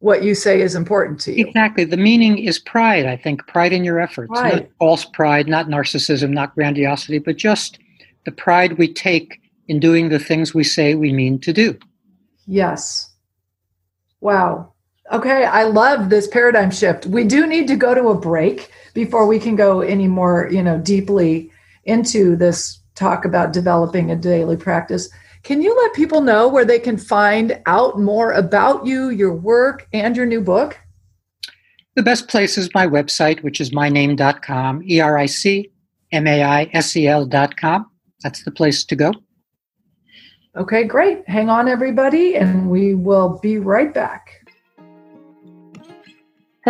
what 0.00 0.22
you 0.22 0.34
say 0.34 0.62
is 0.62 0.74
important 0.74 1.20
to 1.20 1.32
you. 1.32 1.46
Exactly. 1.46 1.84
The 1.84 1.96
meaning 1.96 2.38
is 2.38 2.58
pride, 2.58 3.04
I 3.06 3.16
think, 3.16 3.46
pride 3.46 3.72
in 3.72 3.84
your 3.84 4.00
efforts. 4.00 4.30
Right. 4.30 4.54
Not 4.54 4.68
false 4.78 5.04
pride, 5.04 5.46
not 5.46 5.66
narcissism, 5.66 6.30
not 6.30 6.54
grandiosity, 6.54 7.18
but 7.18 7.36
just 7.36 7.78
the 8.24 8.32
pride 8.32 8.78
we 8.78 8.92
take 8.92 9.40
in 9.68 9.78
doing 9.78 10.08
the 10.08 10.18
things 10.18 10.54
we 10.54 10.64
say 10.64 10.94
we 10.94 11.12
mean 11.12 11.38
to 11.40 11.52
do. 11.52 11.78
Yes. 12.46 13.12
Wow. 14.20 14.72
Okay, 15.12 15.44
I 15.44 15.64
love 15.64 16.08
this 16.08 16.28
paradigm 16.28 16.70
shift. 16.70 17.06
We 17.06 17.24
do 17.24 17.46
need 17.46 17.66
to 17.68 17.76
go 17.76 17.94
to 17.94 18.08
a 18.08 18.14
break 18.14 18.70
before 18.94 19.26
we 19.26 19.40
can 19.40 19.56
go 19.56 19.80
any 19.80 20.06
more, 20.06 20.48
you 20.52 20.62
know, 20.62 20.78
deeply 20.78 21.50
into 21.84 22.36
this 22.36 22.80
talk 22.94 23.24
about 23.24 23.52
developing 23.52 24.10
a 24.10 24.16
daily 24.16 24.56
practice. 24.56 25.10
Can 25.42 25.62
you 25.62 25.74
let 25.74 25.94
people 25.94 26.20
know 26.20 26.48
where 26.48 26.64
they 26.64 26.78
can 26.78 26.96
find 26.96 27.60
out 27.66 27.98
more 27.98 28.32
about 28.32 28.86
you, 28.86 29.08
your 29.08 29.34
work, 29.34 29.88
and 29.92 30.16
your 30.16 30.26
new 30.26 30.40
book? 30.40 30.78
The 31.96 32.02
best 32.02 32.28
place 32.28 32.56
is 32.56 32.72
my 32.74 32.86
website, 32.86 33.42
which 33.42 33.60
is 33.60 33.70
myname.com, 33.70 34.82
E 34.88 35.00
R 35.00 35.18
I 35.18 35.26
C 35.26 35.72
M 36.12 36.26
A 36.26 36.42
I 36.42 36.70
S 36.72 36.96
E 36.96 37.08
L.com. 37.08 37.90
That's 38.22 38.44
the 38.44 38.50
place 38.52 38.84
to 38.84 38.94
go. 38.94 39.12
Okay, 40.56 40.84
great. 40.84 41.28
Hang 41.28 41.48
on, 41.48 41.68
everybody, 41.68 42.36
and 42.36 42.70
we 42.70 42.94
will 42.94 43.38
be 43.42 43.58
right 43.58 43.94
back. 43.94 44.39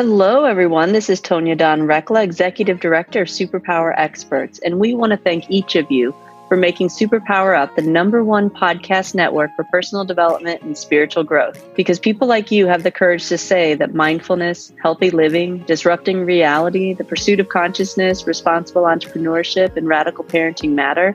Hello, 0.02 0.46
everyone. 0.46 0.94
This 0.94 1.10
is 1.10 1.20
Tonya 1.20 1.58
Dawn 1.58 1.80
Recla, 1.80 2.24
Executive 2.24 2.80
Director 2.80 3.20
of 3.20 3.28
Superpower 3.28 3.92
Experts, 3.98 4.58
and 4.60 4.80
we 4.80 4.94
want 4.94 5.10
to 5.10 5.18
thank 5.18 5.50
each 5.50 5.76
of 5.76 5.90
you 5.90 6.14
for 6.48 6.56
making 6.56 6.88
Superpower 6.88 7.54
Up 7.54 7.76
the 7.76 7.82
number 7.82 8.24
one 8.24 8.48
podcast 8.48 9.14
network 9.14 9.54
for 9.56 9.64
personal 9.64 10.06
development 10.06 10.62
and 10.62 10.78
spiritual 10.78 11.22
growth. 11.22 11.62
Because 11.76 11.98
people 11.98 12.26
like 12.26 12.50
you 12.50 12.66
have 12.66 12.82
the 12.82 12.90
courage 12.90 13.28
to 13.28 13.36
say 13.36 13.74
that 13.74 13.94
mindfulness, 13.94 14.72
healthy 14.80 15.10
living, 15.10 15.58
disrupting 15.64 16.24
reality, 16.24 16.94
the 16.94 17.04
pursuit 17.04 17.38
of 17.38 17.50
consciousness, 17.50 18.26
responsible 18.26 18.84
entrepreneurship, 18.84 19.76
and 19.76 19.86
radical 19.86 20.24
parenting 20.24 20.70
matter 20.70 21.14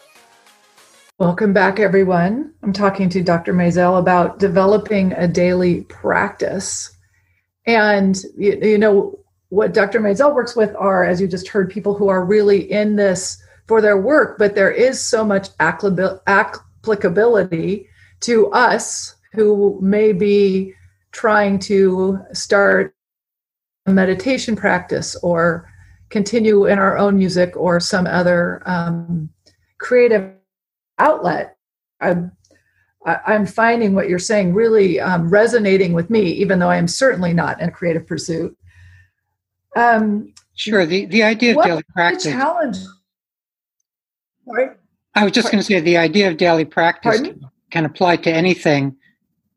Welcome 1.21 1.53
back, 1.53 1.79
everyone. 1.79 2.51
I'm 2.63 2.73
talking 2.73 3.07
to 3.09 3.21
Dr. 3.21 3.53
Maisel 3.53 3.99
about 3.99 4.39
developing 4.39 5.11
a 5.11 5.27
daily 5.27 5.81
practice. 5.81 6.97
And, 7.67 8.19
you, 8.35 8.57
you 8.59 8.79
know, 8.79 9.19
what 9.49 9.71
Dr. 9.71 9.99
Maisel 9.99 10.33
works 10.33 10.55
with 10.55 10.75
are, 10.75 11.03
as 11.03 11.21
you 11.21 11.27
just 11.27 11.47
heard, 11.47 11.69
people 11.69 11.93
who 11.93 12.07
are 12.07 12.25
really 12.25 12.71
in 12.71 12.95
this 12.95 13.39
for 13.67 13.83
their 13.83 13.97
work, 13.97 14.39
but 14.39 14.55
there 14.55 14.71
is 14.71 14.99
so 14.99 15.23
much 15.23 15.49
applicability 15.59 17.87
to 18.21 18.47
us 18.47 19.13
who 19.33 19.77
may 19.79 20.13
be 20.13 20.73
trying 21.11 21.59
to 21.59 22.17
start 22.33 22.95
a 23.85 23.93
meditation 23.93 24.55
practice 24.55 25.15
or 25.17 25.69
continue 26.09 26.65
in 26.65 26.79
our 26.79 26.97
own 26.97 27.15
music 27.15 27.55
or 27.55 27.79
some 27.79 28.07
other 28.07 28.63
um, 28.65 29.29
creative 29.77 30.31
outlet. 31.01 31.57
I'm, 31.99 32.31
I'm 33.05 33.45
finding 33.45 33.95
what 33.95 34.07
you're 34.09 34.19
saying 34.19 34.53
really 34.53 34.99
um, 34.99 35.29
resonating 35.29 35.93
with 35.93 36.09
me, 36.09 36.21
even 36.21 36.59
though 36.59 36.69
I 36.69 36.77
am 36.77 36.87
certainly 36.87 37.33
not 37.33 37.59
in 37.59 37.69
a 37.69 37.71
creative 37.71 38.05
pursuit. 38.05 38.55
Um, 39.75 40.33
sure. 40.55 40.85
The, 40.85 41.05
the 41.05 41.23
idea 41.23 41.57
of 41.57 41.65
daily 41.65 41.83
practice. 41.93 42.25
challenge? 42.25 42.77
Sorry? 44.45 44.67
I 45.15 45.23
was 45.23 45.33
just 45.33 45.51
going 45.51 45.59
to 45.59 45.63
say 45.63 45.79
the 45.79 45.97
idea 45.97 46.29
of 46.29 46.37
daily 46.37 46.65
practice 46.65 47.19
can, 47.19 47.49
can 47.71 47.85
apply 47.85 48.17
to 48.17 48.31
anything 48.31 48.95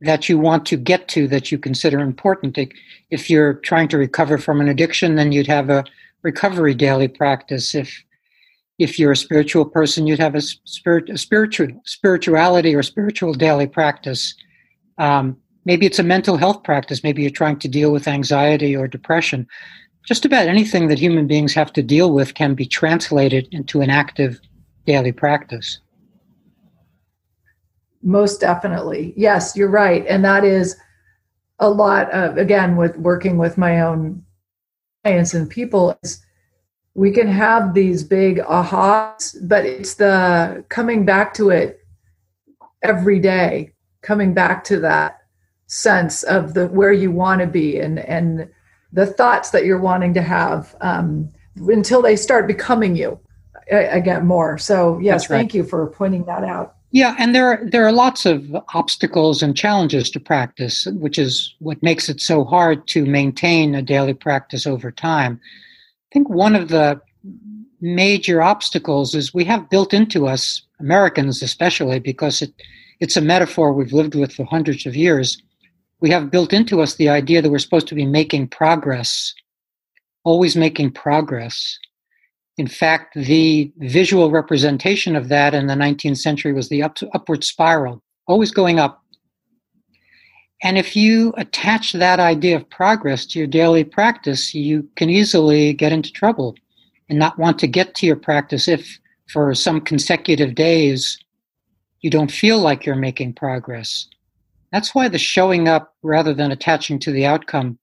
that 0.01 0.29
you 0.29 0.39
want 0.39 0.67
to 0.67 0.77
get 0.77 1.09
to 1.09 1.29
that 1.29 1.53
you 1.53 1.59
consider 1.59 2.01
important. 2.01 2.59
If 3.11 3.31
you're 3.31 3.55
trying 3.55 3.89
to 3.89 3.99
recover 3.99 4.39
from 4.39 4.61
an 4.61 4.69
addiction, 4.69 5.15
then 5.15 5.33
you'd 5.33 5.47
have 5.47 5.71
a 5.71 5.85
recovery 6.23 6.75
daily 6.75 7.09
practice. 7.09 7.75
If 7.75 8.03
if 8.79 8.99
you're 8.99 9.13
a 9.13 9.17
spiritual 9.17 9.65
person, 9.65 10.07
you'd 10.07 10.19
have 10.19 10.35
a, 10.35 10.41
spirit, 10.41 11.09
a 11.09 11.19
spiritual 11.19 11.69
spirituality 11.85 12.75
or 12.75 12.83
spiritual 12.83 13.33
daily 13.33 13.67
practice. 13.67 14.35
Um, 14.99 15.37
maybe 15.65 15.87
it's 15.87 15.99
a 15.99 16.03
mental 16.03 16.37
health 16.37 16.63
practice. 16.65 17.05
Maybe 17.05 17.23
you're 17.23 17.31
trying 17.31 17.59
to 17.61 17.69
deal 17.69 17.93
with 17.93 18.09
anxiety 18.09 18.75
or 18.77 18.89
depression. 18.89 19.47
Just 20.07 20.25
about 20.25 20.49
anything 20.49 20.89
that 20.89 20.99
human 20.99 21.27
beings 21.27 21.55
have 21.55 21.73
to 21.75 21.83
deal 21.83 22.13
with 22.13 22.35
can 22.35 22.55
be 22.55 22.67
translated 22.67 23.49
into 23.53 23.81
an 23.81 23.91
active 23.91 24.41
daily 24.87 25.13
practice. 25.13 25.81
Most 28.03 28.41
definitely. 28.41 29.15
Yes, 29.17 29.57
you're 29.57 29.71
right. 29.71 30.05
And 30.07 30.25
that 30.25 30.45
is 30.45 30.77
a 31.59 31.71
lot 31.71 32.11
of, 32.11 32.37
again, 32.37 32.77
with 32.77 32.97
working 32.99 33.39
with 33.39 33.57
my 33.57 33.81
own 33.81 34.23
clients 35.05 35.33
and 35.33 35.49
people, 35.49 35.97
is 36.03 36.21
we 36.95 37.11
can 37.11 37.27
have 37.27 37.75
these 37.75 38.05
big 38.05 38.39
ahas, 38.39 39.37
but 39.43 39.65
it's 39.65 39.95
the 39.95 40.65
coming 40.69 41.05
back 41.05 41.35
to 41.35 41.51
it 41.51 41.85
every 42.83 43.19
day, 43.19 43.73
coming 44.03 44.33
back 44.33 44.65
to 44.65 44.79
that 44.81 45.19
sense 45.67 46.23
of 46.23 46.55
the 46.55 46.69
where 46.69 46.93
you 46.93 47.11
want 47.11 47.41
to 47.41 47.47
be 47.47 47.81
and 47.81 47.99
and 47.99 48.49
the 48.93 49.07
thoughts 49.07 49.51
that 49.51 49.65
you're 49.65 49.81
wanting 49.81 50.15
to 50.15 50.23
have 50.23 50.77
um, 50.81 51.29
until 51.57 52.01
they 52.01 52.15
start 52.15 52.47
becoming 52.47 52.95
you 52.95 53.19
again 53.71 54.25
more. 54.25 54.57
So 54.57 54.99
yes, 55.01 55.29
right. 55.29 55.39
thank 55.39 55.53
you 55.55 55.65
for 55.65 55.89
pointing 55.89 56.25
that 56.27 56.45
out. 56.45 56.77
Yeah, 56.93 57.17
and 57.19 57.35
there 57.35 57.49
are, 57.49 57.61
there 57.69 57.85
are 57.85 57.91
lots 57.91 58.25
of 58.25 58.55
obstacles 58.73 59.43
and 59.43 59.57
challenges 59.57 60.11
to 60.11 60.21
practice, 60.21 60.87
which 60.93 61.19
is 61.19 61.57
what 61.59 61.83
makes 61.83 62.09
it 62.09 62.21
so 62.21 62.45
hard 62.45 62.87
to 62.89 63.05
maintain 63.05 63.75
a 63.75 63.83
daily 63.83 64.15
practice 64.15 64.65
over 64.65 64.93
time 64.93 65.41
think 66.15 66.31
one 66.31 66.55
of 66.55 66.69
the 66.69 67.01
major 67.81 68.41
obstacles 68.41 69.15
is 69.15 69.35
we 69.35 69.45
have 69.45 69.69
built 69.69 69.93
into 69.93 70.27
us, 70.27 70.63
Americans 70.81 71.43
especially, 71.43 71.99
because 71.99 72.41
it, 72.41 72.55
it's 73.01 73.17
a 73.17 73.21
metaphor 73.21 73.73
we've 73.73 73.93
lived 73.93 74.15
with 74.15 74.33
for 74.33 74.45
hundreds 74.45 74.87
of 74.87 74.97
years. 74.97 75.43
We 76.01 76.11
have 76.11 76.31
built 76.31 76.53
into 76.53 76.81
us 76.81 76.95
the 76.95 77.09
idea 77.09 77.43
that 77.43 77.51
we're 77.51 77.59
supposed 77.59 77.89
to 77.89 77.95
be 77.95 78.07
making 78.07 78.49
progress, 78.49 79.35
always 80.23 80.57
making 80.57 80.93
progress. 80.93 81.79
In 82.57 82.69
fact, 82.69 83.15
the 83.17 83.73
visual 83.79 84.31
representation 84.31 85.17
of 85.17 85.29
that 85.29 85.53
in 85.53 85.67
the 85.67 85.75
19th 85.75 86.19
century 86.19 86.53
was 86.53 86.69
the 86.69 86.83
up, 86.85 86.97
upward 87.13 87.43
spiral, 87.43 88.03
always 88.29 88.53
going 88.53 88.79
up. 88.79 89.04
And 90.65 90.79
if 90.79 90.97
you 90.97 91.35
attach 91.37 91.93
that 91.93 92.19
idea 92.19 92.57
of 92.57 92.69
progress 92.71 93.27
to 93.27 93.39
your 93.39 93.47
daily 93.47 93.85
practice, 93.85 94.55
you 94.55 94.89
can 94.97 95.11
easily 95.11 95.75
get 95.75 95.93
into 95.93 96.11
trouble 96.11 96.57
and 97.11 97.19
not 97.19 97.39
want 97.39 97.59
to 97.59 97.67
get 97.67 97.95
to 97.97 98.07
your 98.07 98.17
practice 98.17 98.67
if 98.67 98.99
for 99.29 99.55
some 99.55 99.79
consecutive 99.83 100.55
days 100.55 101.19
you 102.01 102.09
don't 102.09 102.33
feel 102.33 102.59
like 102.59 102.87
you're 102.87 102.97
making 102.97 103.35
progress. 103.35 104.09
That's 104.73 104.95
why 104.95 105.09
the 105.09 105.19
showing 105.19 105.69
up 105.69 105.95
rather 106.03 106.33
than 106.33 106.51
attaching 106.51 106.99
to 107.01 107.13
the 107.13 107.27
outcome 107.27 107.79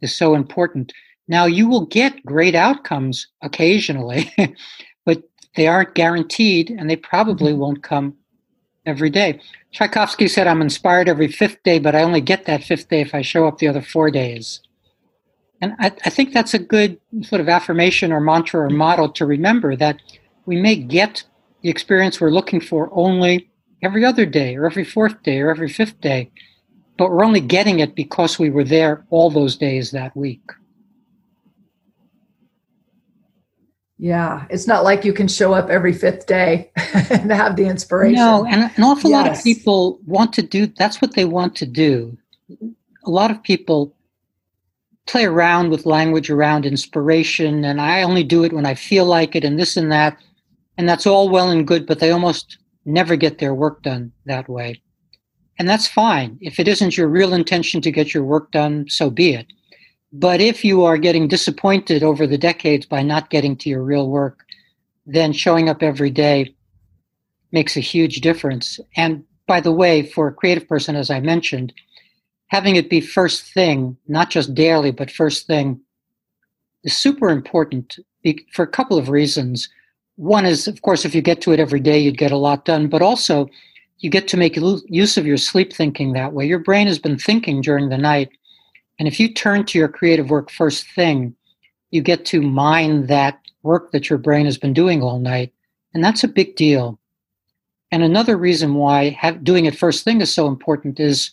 is 0.00 0.16
so 0.16 0.34
important. 0.34 0.94
Now, 1.28 1.44
you 1.44 1.68
will 1.68 1.84
get 1.84 2.24
great 2.24 2.54
outcomes 2.54 3.26
occasionally, 3.42 4.32
but 5.04 5.22
they 5.54 5.68
aren't 5.68 5.94
guaranteed 5.94 6.70
and 6.70 6.88
they 6.88 6.96
probably 6.96 7.52
mm-hmm. 7.52 7.60
won't 7.60 7.82
come 7.82 8.16
every 8.86 9.10
day. 9.10 9.40
Tchaikovsky 9.72 10.28
said, 10.28 10.46
I'm 10.46 10.62
inspired 10.62 11.08
every 11.08 11.28
fifth 11.28 11.62
day, 11.62 11.78
but 11.78 11.94
I 11.94 12.02
only 12.02 12.20
get 12.20 12.46
that 12.46 12.64
fifth 12.64 12.88
day 12.88 13.00
if 13.00 13.14
I 13.14 13.22
show 13.22 13.46
up 13.46 13.58
the 13.58 13.68
other 13.68 13.82
four 13.82 14.10
days. 14.10 14.60
And 15.60 15.74
I, 15.78 15.86
I, 16.04 16.10
think 16.10 16.32
that's 16.32 16.54
a 16.54 16.58
good 16.58 16.98
sort 17.22 17.40
of 17.40 17.48
affirmation 17.48 18.12
or 18.12 18.20
mantra 18.20 18.60
or 18.60 18.70
model 18.70 19.08
to 19.10 19.24
remember 19.24 19.74
that 19.76 20.00
we 20.44 20.60
may 20.60 20.76
get 20.76 21.24
the 21.62 21.70
experience 21.70 22.20
we're 22.20 22.30
looking 22.30 22.60
for 22.60 22.90
only 22.92 23.50
every 23.82 24.04
other 24.04 24.26
day 24.26 24.56
or 24.56 24.66
every 24.66 24.84
fourth 24.84 25.22
day 25.22 25.40
or 25.40 25.50
every 25.50 25.68
fifth 25.68 26.00
day, 26.00 26.30
but 26.98 27.10
we're 27.10 27.24
only 27.24 27.40
getting 27.40 27.80
it 27.80 27.94
because 27.94 28.38
we 28.38 28.50
were 28.50 28.64
there 28.64 29.04
all 29.10 29.30
those 29.30 29.56
days 29.56 29.90
that 29.90 30.16
week. 30.16 30.42
Yeah, 33.98 34.46
it's 34.50 34.66
not 34.66 34.84
like 34.84 35.04
you 35.04 35.14
can 35.14 35.26
show 35.26 35.54
up 35.54 35.70
every 35.70 35.92
fifth 35.92 36.26
day 36.26 36.70
and 37.10 37.30
have 37.32 37.56
the 37.56 37.64
inspiration. 37.64 38.16
No, 38.16 38.44
and 38.44 38.70
an 38.76 38.82
awful 38.82 39.10
yes. 39.10 39.26
lot 39.26 39.36
of 39.36 39.42
people 39.42 39.98
want 40.04 40.34
to 40.34 40.42
do 40.42 40.66
that's 40.66 41.00
what 41.00 41.14
they 41.14 41.24
want 41.24 41.56
to 41.56 41.66
do. 41.66 42.16
a 43.04 43.10
lot 43.10 43.30
of 43.30 43.42
people 43.42 43.94
play 45.06 45.24
around 45.24 45.70
with 45.70 45.86
language 45.86 46.28
around 46.30 46.66
inspiration 46.66 47.64
and 47.64 47.80
I 47.80 48.02
only 48.02 48.24
do 48.24 48.44
it 48.44 48.52
when 48.52 48.66
I 48.66 48.74
feel 48.74 49.04
like 49.04 49.34
it 49.34 49.44
and 49.44 49.58
this 49.58 49.76
and 49.76 49.90
that. 49.92 50.18
And 50.76 50.88
that's 50.88 51.06
all 51.06 51.30
well 51.30 51.50
and 51.50 51.66
good, 51.66 51.86
but 51.86 52.00
they 52.00 52.10
almost 52.10 52.58
never 52.84 53.16
get 53.16 53.38
their 53.38 53.54
work 53.54 53.82
done 53.82 54.12
that 54.26 54.48
way. 54.48 54.82
And 55.58 55.68
that's 55.68 55.86
fine. 55.86 56.36
If 56.42 56.58
it 56.60 56.68
isn't 56.68 56.98
your 56.98 57.08
real 57.08 57.32
intention 57.32 57.80
to 57.80 57.90
get 57.90 58.12
your 58.12 58.24
work 58.24 58.50
done, 58.50 58.86
so 58.88 59.08
be 59.08 59.32
it. 59.32 59.46
But 60.18 60.40
if 60.40 60.64
you 60.64 60.82
are 60.84 60.96
getting 60.96 61.28
disappointed 61.28 62.02
over 62.02 62.26
the 62.26 62.38
decades 62.38 62.86
by 62.86 63.02
not 63.02 63.28
getting 63.28 63.54
to 63.58 63.68
your 63.68 63.82
real 63.82 64.08
work, 64.08 64.46
then 65.04 65.32
showing 65.32 65.68
up 65.68 65.82
every 65.82 66.10
day 66.10 66.54
makes 67.52 67.76
a 67.76 67.80
huge 67.80 68.22
difference. 68.22 68.80
And 68.96 69.24
by 69.46 69.60
the 69.60 69.72
way, 69.72 70.02
for 70.02 70.28
a 70.28 70.32
creative 70.32 70.66
person, 70.66 70.96
as 70.96 71.10
I 71.10 71.20
mentioned, 71.20 71.72
having 72.46 72.76
it 72.76 72.88
be 72.88 73.00
first 73.00 73.52
thing, 73.52 73.96
not 74.08 74.30
just 74.30 74.54
daily, 74.54 74.90
but 74.90 75.10
first 75.10 75.46
thing, 75.46 75.80
is 76.82 76.96
super 76.96 77.28
important 77.28 77.98
for 78.52 78.62
a 78.62 78.68
couple 78.68 78.96
of 78.96 79.10
reasons. 79.10 79.68
One 80.16 80.46
is, 80.46 80.66
of 80.66 80.80
course, 80.80 81.04
if 81.04 81.14
you 81.14 81.20
get 81.20 81.42
to 81.42 81.52
it 81.52 81.60
every 81.60 81.80
day, 81.80 81.98
you'd 81.98 82.16
get 82.16 82.32
a 82.32 82.38
lot 82.38 82.64
done, 82.64 82.88
but 82.88 83.02
also 83.02 83.50
you 83.98 84.08
get 84.08 84.28
to 84.28 84.38
make 84.38 84.56
use 84.56 85.18
of 85.18 85.26
your 85.26 85.36
sleep 85.36 85.74
thinking 85.74 86.14
that 86.14 86.32
way. 86.32 86.46
Your 86.46 86.58
brain 86.58 86.86
has 86.86 86.98
been 86.98 87.18
thinking 87.18 87.60
during 87.60 87.90
the 87.90 87.98
night. 87.98 88.30
And 88.98 89.06
if 89.06 89.20
you 89.20 89.32
turn 89.32 89.64
to 89.66 89.78
your 89.78 89.88
creative 89.88 90.30
work 90.30 90.50
first 90.50 90.86
thing, 90.90 91.34
you 91.90 92.02
get 92.02 92.24
to 92.26 92.42
mine 92.42 93.06
that 93.06 93.40
work 93.62 93.92
that 93.92 94.08
your 94.08 94.18
brain 94.18 94.46
has 94.46 94.58
been 94.58 94.72
doing 94.72 95.02
all 95.02 95.18
night. 95.18 95.52
And 95.94 96.02
that's 96.02 96.24
a 96.24 96.28
big 96.28 96.56
deal. 96.56 96.98
And 97.90 98.02
another 98.02 98.36
reason 98.36 98.74
why 98.74 99.10
have, 99.10 99.44
doing 99.44 99.64
it 99.64 99.76
first 99.76 100.04
thing 100.04 100.20
is 100.20 100.32
so 100.32 100.46
important 100.46 100.98
is 100.98 101.30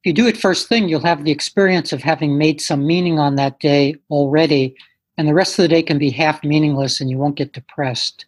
if 0.00 0.06
you 0.06 0.12
do 0.12 0.26
it 0.26 0.36
first 0.36 0.68
thing, 0.68 0.88
you'll 0.88 1.00
have 1.00 1.24
the 1.24 1.32
experience 1.32 1.92
of 1.92 2.02
having 2.02 2.38
made 2.38 2.60
some 2.60 2.86
meaning 2.86 3.18
on 3.18 3.34
that 3.34 3.58
day 3.58 3.96
already, 4.10 4.76
and 5.16 5.26
the 5.26 5.34
rest 5.34 5.58
of 5.58 5.64
the 5.64 5.68
day 5.68 5.82
can 5.82 5.98
be 5.98 6.10
half 6.10 6.44
meaningless 6.44 7.00
and 7.00 7.10
you 7.10 7.18
won't 7.18 7.34
get 7.34 7.52
depressed. 7.52 8.26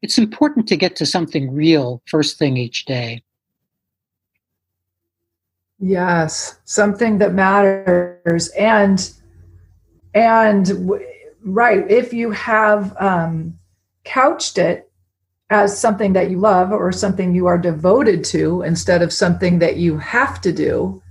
It's 0.00 0.18
important 0.18 0.68
to 0.68 0.76
get 0.76 0.94
to 0.96 1.06
something 1.06 1.52
real 1.52 2.00
first 2.06 2.38
thing 2.38 2.56
each 2.56 2.84
day. 2.84 3.22
Yes, 5.80 6.58
something 6.64 7.18
that 7.18 7.34
matters. 7.34 8.48
And, 8.48 9.10
and 10.14 10.90
right, 11.44 11.88
if 11.90 12.12
you 12.12 12.30
have 12.32 12.96
um, 13.00 13.58
couched 14.04 14.58
it 14.58 14.90
as 15.50 15.78
something 15.78 16.12
that 16.12 16.30
you 16.30 16.38
love 16.38 16.72
or 16.72 16.92
something 16.92 17.34
you 17.34 17.46
are 17.46 17.58
devoted 17.58 18.24
to 18.24 18.62
instead 18.62 19.02
of 19.02 19.12
something 19.12 19.58
that 19.60 19.76
you 19.76 19.98
have 19.98 20.40
to 20.40 20.52
do 20.52 21.02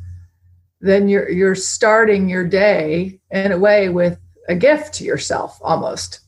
then 0.80 1.08
you're 1.08 1.30
you're 1.30 1.56
starting 1.56 2.30
your 2.30 2.48
day 2.48 3.20
in 3.32 3.52
a 3.52 3.58
way 3.58 3.90
with 3.90 4.20
a 4.48 4.56
gift 4.56 4.94
to 4.94 5.04
yourself 5.04 5.60
almost 5.62 6.20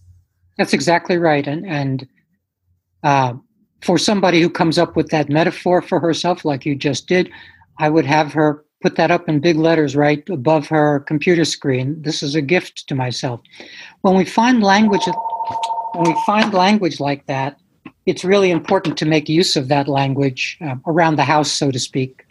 that's 0.58 0.74
exactly 0.74 1.18
right 1.18 1.48
and 1.48 1.66
and 1.66 2.08
uh, 3.04 3.34
for 3.82 3.98
somebody 3.98 4.42
who 4.42 4.50
comes 4.50 4.78
up 4.78 4.96
with 4.96 5.10
that 5.10 5.30
metaphor 5.30 5.82
for 5.82 6.00
herself 6.00 6.44
like 6.44 6.66
you 6.66 6.76
just 6.76 7.08
did 7.08 7.30
i 7.80 7.90
would 7.90 8.06
have 8.06 8.32
her 8.34 8.64
put 8.82 8.96
that 8.96 9.12
up 9.12 9.28
in 9.28 9.40
big 9.40 9.58
letters 9.58 9.96
right 9.96 10.28
above 10.30 10.68
her 10.68 11.02
computer 11.02 11.46
screen 11.46 12.02
this 12.02 12.24
is 12.24 12.36
a 12.36 12.42
gift 12.42 12.88
to 12.88 12.96
myself 12.96 13.42
when 14.02 14.16
we 14.16 14.24
find 14.26 14.64
language 14.64 15.06
when 15.94 16.14
we 16.14 16.24
find 16.26 16.54
language 16.54 17.00
like 17.00 17.26
that 17.26 17.60
it's 18.10 18.26
really 18.26 18.50
important 18.50 18.98
to 18.98 19.06
make 19.06 19.30
use 19.30 19.56
of 19.56 19.68
that 19.68 19.88
language 19.88 20.58
uh, 20.62 20.76
around 20.88 21.16
the 21.18 21.24
house, 21.24 21.52
so 21.52 21.70
to 21.70 21.80
speak. 21.80 22.26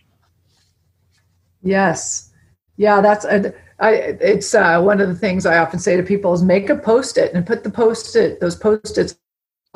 Yes. 1.62 2.33
Yeah, 2.76 3.00
that's 3.00 3.25
I, 3.25 3.90
it's 3.90 4.55
uh, 4.55 4.81
one 4.83 5.00
of 5.00 5.09
the 5.09 5.14
things 5.14 5.47
I 5.47 5.59
often 5.59 5.78
say 5.78 5.97
to 5.97 6.02
people 6.02 6.33
is 6.33 6.42
make 6.42 6.68
a 6.68 6.75
post-it 6.77 7.33
and 7.33 7.46
put 7.46 7.62
the 7.62 7.70
post-it, 7.70 8.40
those 8.40 8.57
post-its 8.57 9.16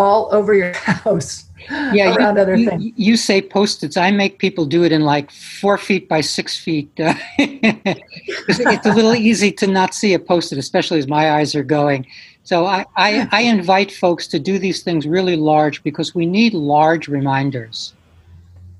all 0.02 0.28
over 0.32 0.54
your 0.54 0.72
house. 0.74 1.44
Yeah, 1.70 2.16
around 2.16 2.36
you, 2.36 2.42
other 2.42 2.56
you, 2.56 2.68
things. 2.68 2.92
You 2.96 3.16
say 3.16 3.40
post-its. 3.40 3.96
I 3.96 4.10
make 4.10 4.38
people 4.38 4.66
do 4.66 4.82
it 4.84 4.92
in 4.92 5.02
like 5.02 5.30
four 5.30 5.78
feet 5.78 6.08
by 6.08 6.20
six 6.20 6.58
feet. 6.58 6.90
Uh, 6.98 7.14
it's 7.38 8.86
a 8.86 8.92
little 8.92 9.14
easy 9.14 9.52
to 9.52 9.66
not 9.66 9.94
see 9.94 10.12
a 10.14 10.18
post-it, 10.18 10.58
especially 10.58 10.98
as 10.98 11.06
my 11.06 11.32
eyes 11.32 11.54
are 11.54 11.62
going. 11.62 12.06
So 12.44 12.66
I, 12.66 12.84
I, 12.96 13.28
I 13.30 13.42
invite 13.42 13.92
folks 13.92 14.26
to 14.28 14.38
do 14.38 14.58
these 14.58 14.82
things 14.82 15.06
really 15.06 15.36
large 15.36 15.82
because 15.84 16.14
we 16.14 16.26
need 16.26 16.54
large 16.54 17.06
reminders. 17.06 17.94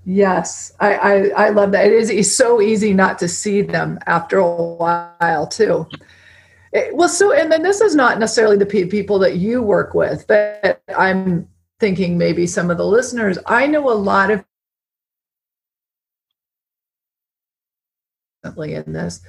Yes, 0.05 0.73
I, 0.81 0.95
I, 0.95 1.15
I 1.47 1.49
love 1.51 1.71
that. 1.73 1.87
It 1.87 2.11
is 2.11 2.37
so 2.37 2.61
easy 2.61 2.93
not 2.93 3.21
to 3.21 3.29
see 3.29 3.63
them 3.63 4.01
after 4.07 4.39
a 4.39 4.53
while, 4.53 5.47
too. 5.47 5.87
It, 6.73 6.97
well, 6.97 7.09
so, 7.09 7.33
and 7.33 7.53
then 7.53 7.63
this 7.63 7.81
is 7.81 7.95
not 7.95 8.19
necessarily 8.19 8.57
the 8.57 8.67
people 8.67 9.19
that 9.19 9.37
you 9.37 9.63
work 9.63 9.95
with, 9.95 10.27
but 10.27 10.83
I'm 10.97 11.49
thinking 11.81 12.17
maybe 12.17 12.47
some 12.47 12.71
of 12.71 12.79
the 12.79 12.87
listeners. 12.87 13.39
I 13.47 13.67
know 13.67 13.91
a 13.91 13.93
lot 13.93 14.31
of 14.31 14.45
people 18.43 18.63
in 18.63 18.93
this 18.93 19.21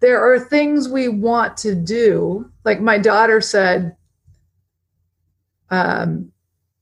there 0.00 0.20
are 0.20 0.38
things 0.38 0.88
we 0.88 1.08
want 1.08 1.56
to 1.58 1.74
do. 1.74 2.50
Like 2.64 2.80
my 2.80 2.98
daughter 2.98 3.40
said, 3.40 3.96
um, 5.70 6.30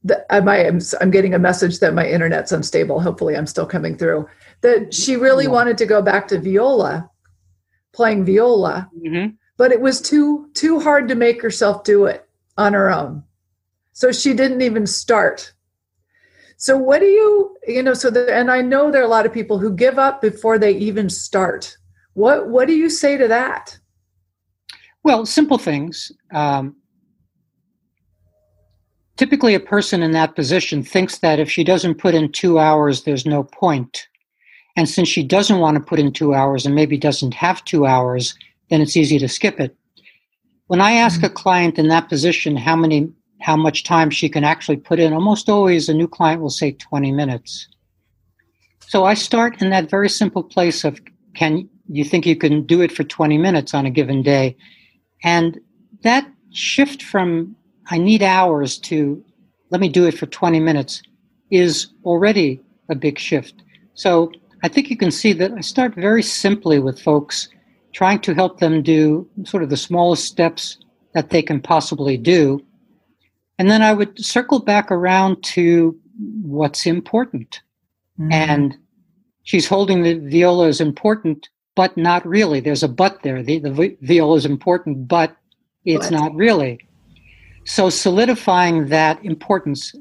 that 0.05 0.27
I, 0.29 0.38
I'm, 0.38 0.81
I'm 1.01 1.11
getting 1.11 1.35
a 1.35 1.38
message 1.38 1.79
that 1.79 1.94
my 1.94 2.07
internet's 2.07 2.53
unstable. 2.53 3.01
Hopefully, 3.01 3.37
I'm 3.37 3.47
still 3.47 3.66
coming 3.66 3.97
through. 3.97 4.29
That 4.61 4.92
she 4.92 5.16
really 5.16 5.49
wanted 5.49 5.79
to 5.79 5.87
go 5.87 6.03
back 6.03 6.29
to 6.29 6.40
viola, 6.40 7.09
playing 7.92 8.25
viola, 8.25 8.90
mm-hmm. 8.94 9.35
But 9.57 9.73
it 9.73 9.81
was 9.81 10.01
too 10.01 10.51
too 10.55 10.81
hard 10.81 11.09
to 11.09 11.14
make 11.14 11.43
herself 11.43 11.85
do 11.85 12.07
it 12.07 12.29
on 12.57 12.73
her 12.73 12.90
own. 12.90 13.23
So 13.93 14.12
she 14.12 14.35
didn't 14.35 14.62
even 14.62 14.87
start. 14.87 15.53
So 16.57 16.77
what 16.77 17.01
do 17.01 17.07
you 17.07 17.57
you 17.67 17.83
know? 17.83 17.95
So 17.95 18.11
the, 18.11 18.35
and 18.35 18.51
I 18.51 18.61
know 18.61 18.90
there 18.90 19.03
are 19.03 19.07
a 19.07 19.09
lot 19.09 19.27
of 19.27 19.33
people 19.33 19.59
who 19.59 19.73
give 19.73 19.99
up 19.99 20.21
before 20.21 20.59
they 20.59 20.73
even 20.73 21.09
start. 21.11 21.77
What 22.14 22.49
what 22.49 22.67
do 22.67 22.75
you 22.75 22.90
say 22.90 23.17
to 23.17 23.29
that? 23.29 23.79
Well, 25.03 25.27
simple 25.27 25.59
things. 25.59 26.11
Um, 26.33 26.77
typically, 29.17 29.55
a 29.55 29.61
person 29.61 30.03
in 30.03 30.12
that 30.12 30.35
position 30.35 30.83
thinks 30.83 31.19
that 31.19 31.38
if 31.38 31.51
she 31.51 31.62
doesn't 31.62 31.97
put 31.97 32.14
in 32.14 32.33
two 32.33 32.59
hours, 32.59 33.03
there's 33.03 33.27
no 33.27 33.45
point. 33.45 34.09
And 34.77 34.88
since 34.88 35.09
she 35.09 35.23
doesn't 35.23 35.59
want 35.59 35.77
to 35.77 35.83
put 35.83 36.01
in 36.01 36.12
two 36.12 36.35
hours 36.35 36.67
and 36.67 36.75
maybe 36.75 36.97
doesn't 36.97 37.35
have 37.35 37.64
two 37.64 37.87
hours, 37.87 38.35
then 38.70 38.81
it's 38.81 38.96
easy 38.96 39.18
to 39.18 39.29
skip 39.29 39.61
it. 39.61 39.77
When 40.66 40.81
I 40.81 40.92
ask 40.92 41.22
a 41.22 41.29
client 41.29 41.79
in 41.79 41.88
that 41.88 42.09
position 42.09 42.57
how 42.57 42.77
many 42.77 43.12
how 43.40 43.57
much 43.57 43.85
time 43.85 44.09
she 44.09 44.29
can 44.29 44.42
actually 44.42 44.79
put 44.79 44.98
in, 44.98 45.12
almost 45.12 45.50
always 45.50 45.88
a 45.88 45.94
new 45.94 46.09
client 46.09 46.40
will 46.40 46.48
say 46.48 46.72
20 46.72 47.12
minutes. 47.12 47.68
So 48.81 49.05
I 49.05 49.12
start 49.12 49.61
in 49.61 49.68
that 49.68 49.90
very 49.90 50.09
simple 50.09 50.42
place 50.42 50.83
of 50.83 50.98
can 51.35 51.68
you 51.88 52.05
think 52.05 52.24
you 52.24 52.37
can 52.37 52.64
do 52.64 52.81
it 52.81 52.90
for 52.90 53.05
20 53.05 53.37
minutes 53.37 53.74
on 53.74 53.85
a 53.85 53.90
given 53.90 54.22
day. 54.22 54.57
And 55.22 55.61
that 56.03 56.27
shift 56.53 57.03
from 57.03 57.55
I 57.90 57.98
need 57.98 58.22
hours 58.22 58.79
to 58.79 59.22
let 59.70 59.81
me 59.81 59.88
do 59.88 60.07
it 60.07 60.16
for 60.16 60.27
20 60.27 60.61
minutes 60.61 61.03
is 61.50 61.88
already 62.05 62.61
a 62.88 62.94
big 62.94 63.18
shift. 63.18 63.62
So 63.94 64.33
I 64.62 64.68
think 64.68 64.88
you 64.88 64.96
can 64.96 65.11
see 65.11 65.33
that 65.35 65.53
I 65.53 65.61
start 65.61 65.94
very 65.94 66.22
simply 66.22 66.79
with 66.79 67.00
folks, 67.00 67.48
trying 67.94 68.20
to 68.20 68.35
help 68.35 68.59
them 68.59 68.83
do 68.83 69.28
sort 69.44 69.62
of 69.62 69.70
the 69.70 69.76
smallest 69.76 70.24
steps 70.24 70.78
that 71.14 71.30
they 71.30 71.40
can 71.40 71.61
possibly 71.61 72.16
do. 72.16 72.64
And 73.59 73.70
then 73.70 73.83
I 73.83 73.92
would 73.92 74.22
circle 74.22 74.59
back 74.59 74.90
around 74.90 75.42
to 75.44 75.98
what's 76.42 76.87
important. 76.87 77.61
Mm-hmm. 78.18 78.33
And 78.33 78.76
she's 79.44 79.68
holding 79.68 80.02
the 80.02 80.14
viola 80.14 80.68
is 80.68 80.80
important 80.80 81.48
but 81.74 81.96
not 81.96 82.26
really. 82.26 82.61
There's 82.61 82.83
a 82.83 82.88
but 82.88 83.22
there. 83.22 83.42
The, 83.42 83.59
the 83.59 83.96
viola 84.00 84.37
is 84.37 84.46
important, 84.46 85.09
but 85.09 85.37
it's 85.85 86.11
not 86.11 86.35
really. 86.35 86.78
So 87.64 87.90
solidifying 87.90 88.87
that 88.87 89.22
importance, 89.24 89.94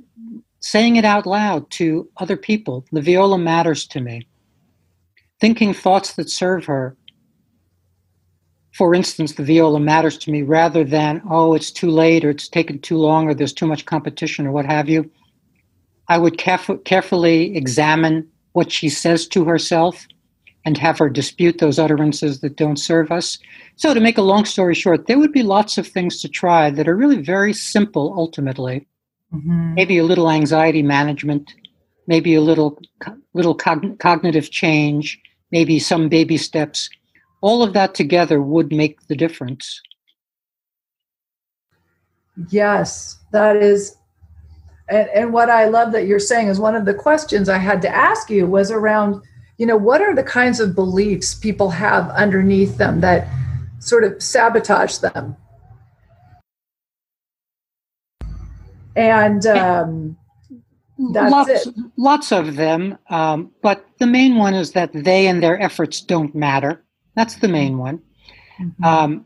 saying 0.59 0.97
it 0.97 1.05
out 1.05 1.25
loud 1.25 1.69
to 1.71 2.07
other 2.17 2.37
people, 2.37 2.85
the 2.91 3.01
viola 3.01 3.37
matters 3.37 3.87
to 3.87 4.01
me. 4.01 4.27
Thinking 5.39 5.73
thoughts 5.73 6.13
that 6.13 6.29
serve 6.29 6.65
her. 6.65 6.95
For 8.73 8.95
instance, 8.95 9.33
the 9.33 9.43
viola 9.43 9.79
matters 9.79 10.17
to 10.19 10.31
me 10.31 10.41
rather 10.41 10.83
than, 10.83 11.21
oh, 11.29 11.53
it's 11.53 11.71
too 11.71 11.89
late 11.89 12.25
or 12.25 12.31
it's 12.31 12.47
taken 12.47 12.79
too 12.79 12.97
long 12.97 13.27
or 13.27 13.33
there's 13.33 13.53
too 13.53 13.67
much 13.67 13.85
competition 13.85 14.47
or 14.47 14.51
what 14.51 14.65
have 14.65 14.89
you. 14.89 15.09
I 16.07 16.17
would 16.17 16.37
caref- 16.37 16.83
carefully 16.83 17.55
examine 17.55 18.27
what 18.53 18.71
she 18.71 18.89
says 18.89 19.27
to 19.27 19.45
herself 19.45 20.07
and 20.65 20.77
have 20.77 20.97
her 20.97 21.09
dispute 21.09 21.59
those 21.59 21.77
utterances 21.77 22.39
that 22.39 22.55
don't 22.55 22.77
serve 22.77 23.11
us. 23.11 23.37
So, 23.75 23.93
to 23.93 23.99
make 23.99 24.17
a 24.17 24.21
long 24.21 24.45
story 24.45 24.75
short, 24.75 25.07
there 25.07 25.19
would 25.19 25.33
be 25.33 25.43
lots 25.43 25.77
of 25.77 25.87
things 25.87 26.21
to 26.21 26.29
try 26.29 26.69
that 26.71 26.87
are 26.87 26.95
really 26.95 27.21
very 27.21 27.53
simple 27.53 28.13
ultimately. 28.17 28.87
Mm-hmm. 29.33 29.73
Maybe 29.75 29.97
a 29.97 30.03
little 30.03 30.29
anxiety 30.29 30.81
management, 30.81 31.53
maybe 32.07 32.33
a 32.33 32.41
little 32.41 32.79
little 33.33 33.55
cog- 33.55 33.99
cognitive 33.99 34.51
change, 34.51 35.19
maybe 35.51 35.79
some 35.79 36.07
baby 36.07 36.37
steps, 36.37 36.89
all 37.43 37.61
of 37.61 37.73
that 37.73 37.93
together 37.93 38.41
would 38.41 38.71
make 38.71 39.05
the 39.07 39.17
difference. 39.17 39.81
Yes, 42.49 43.19
that 43.33 43.57
is. 43.57 43.97
And, 44.87 45.09
and 45.09 45.33
what 45.33 45.49
I 45.49 45.65
love 45.65 45.91
that 45.91 46.07
you're 46.07 46.19
saying 46.19 46.47
is 46.47 46.57
one 46.57 46.73
of 46.73 46.85
the 46.85 46.93
questions 46.93 47.49
I 47.49 47.57
had 47.57 47.81
to 47.81 47.89
ask 47.89 48.29
you 48.29 48.47
was 48.47 48.71
around, 48.71 49.21
you 49.57 49.65
know, 49.65 49.75
what 49.75 50.01
are 50.01 50.15
the 50.15 50.23
kinds 50.23 50.61
of 50.61 50.73
beliefs 50.73 51.35
people 51.35 51.69
have 51.69 52.09
underneath 52.11 52.77
them 52.77 53.01
that 53.01 53.27
sort 53.79 54.05
of 54.05 54.23
sabotage 54.23 54.99
them? 54.99 55.35
And 58.95 59.45
um, 59.47 60.17
that's 61.11 61.31
lots, 61.31 61.49
it. 61.49 61.75
lots 61.97 62.31
of 62.31 62.55
them, 62.55 62.97
um, 63.09 63.51
but 63.61 63.85
the 63.99 64.07
main 64.07 64.37
one 64.37 64.53
is 64.53 64.71
that 64.71 64.91
they 64.93 65.27
and 65.27 65.43
their 65.43 65.61
efforts 65.61 65.99
don't 65.99 66.33
matter. 66.33 66.82
That's 67.15 67.35
the 67.37 67.47
main 67.47 67.77
one. 67.77 68.01
Mm-hmm. 68.59 68.83
Um, 68.83 69.25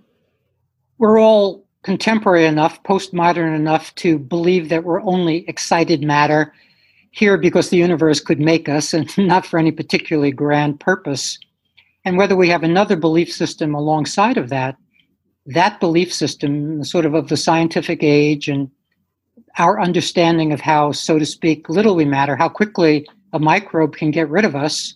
we're 0.97 1.19
all 1.19 1.65
contemporary 1.83 2.45
enough, 2.45 2.81
postmodern 2.83 3.55
enough 3.55 3.93
to 3.95 4.17
believe 4.19 4.69
that 4.69 4.83
we're 4.83 5.01
only 5.01 5.47
excited 5.47 6.03
matter 6.03 6.53
here 7.11 7.37
because 7.37 7.69
the 7.69 7.77
universe 7.77 8.19
could 8.19 8.39
make 8.39 8.67
us 8.67 8.93
and 8.93 9.15
not 9.17 9.45
for 9.45 9.57
any 9.57 9.71
particularly 9.71 10.31
grand 10.31 10.79
purpose. 10.79 11.37
And 12.03 12.17
whether 12.17 12.35
we 12.35 12.49
have 12.49 12.63
another 12.63 12.95
belief 12.95 13.31
system 13.31 13.73
alongside 13.73 14.37
of 14.37 14.49
that, 14.49 14.75
that 15.45 15.79
belief 15.79 16.13
system, 16.13 16.83
sort 16.83 17.05
of 17.05 17.13
of 17.13 17.29
the 17.29 17.37
scientific 17.37 18.03
age 18.03 18.47
and 18.49 18.69
our 19.57 19.79
understanding 19.79 20.51
of 20.51 20.59
how, 20.59 20.91
so 20.91 21.17
to 21.17 21.25
speak, 21.25 21.69
little 21.69 21.95
we 21.95 22.05
matter, 22.05 22.35
how 22.35 22.49
quickly 22.49 23.07
a 23.33 23.39
microbe 23.39 23.95
can 23.95 24.11
get 24.11 24.29
rid 24.29 24.45
of 24.45 24.55
us, 24.55 24.93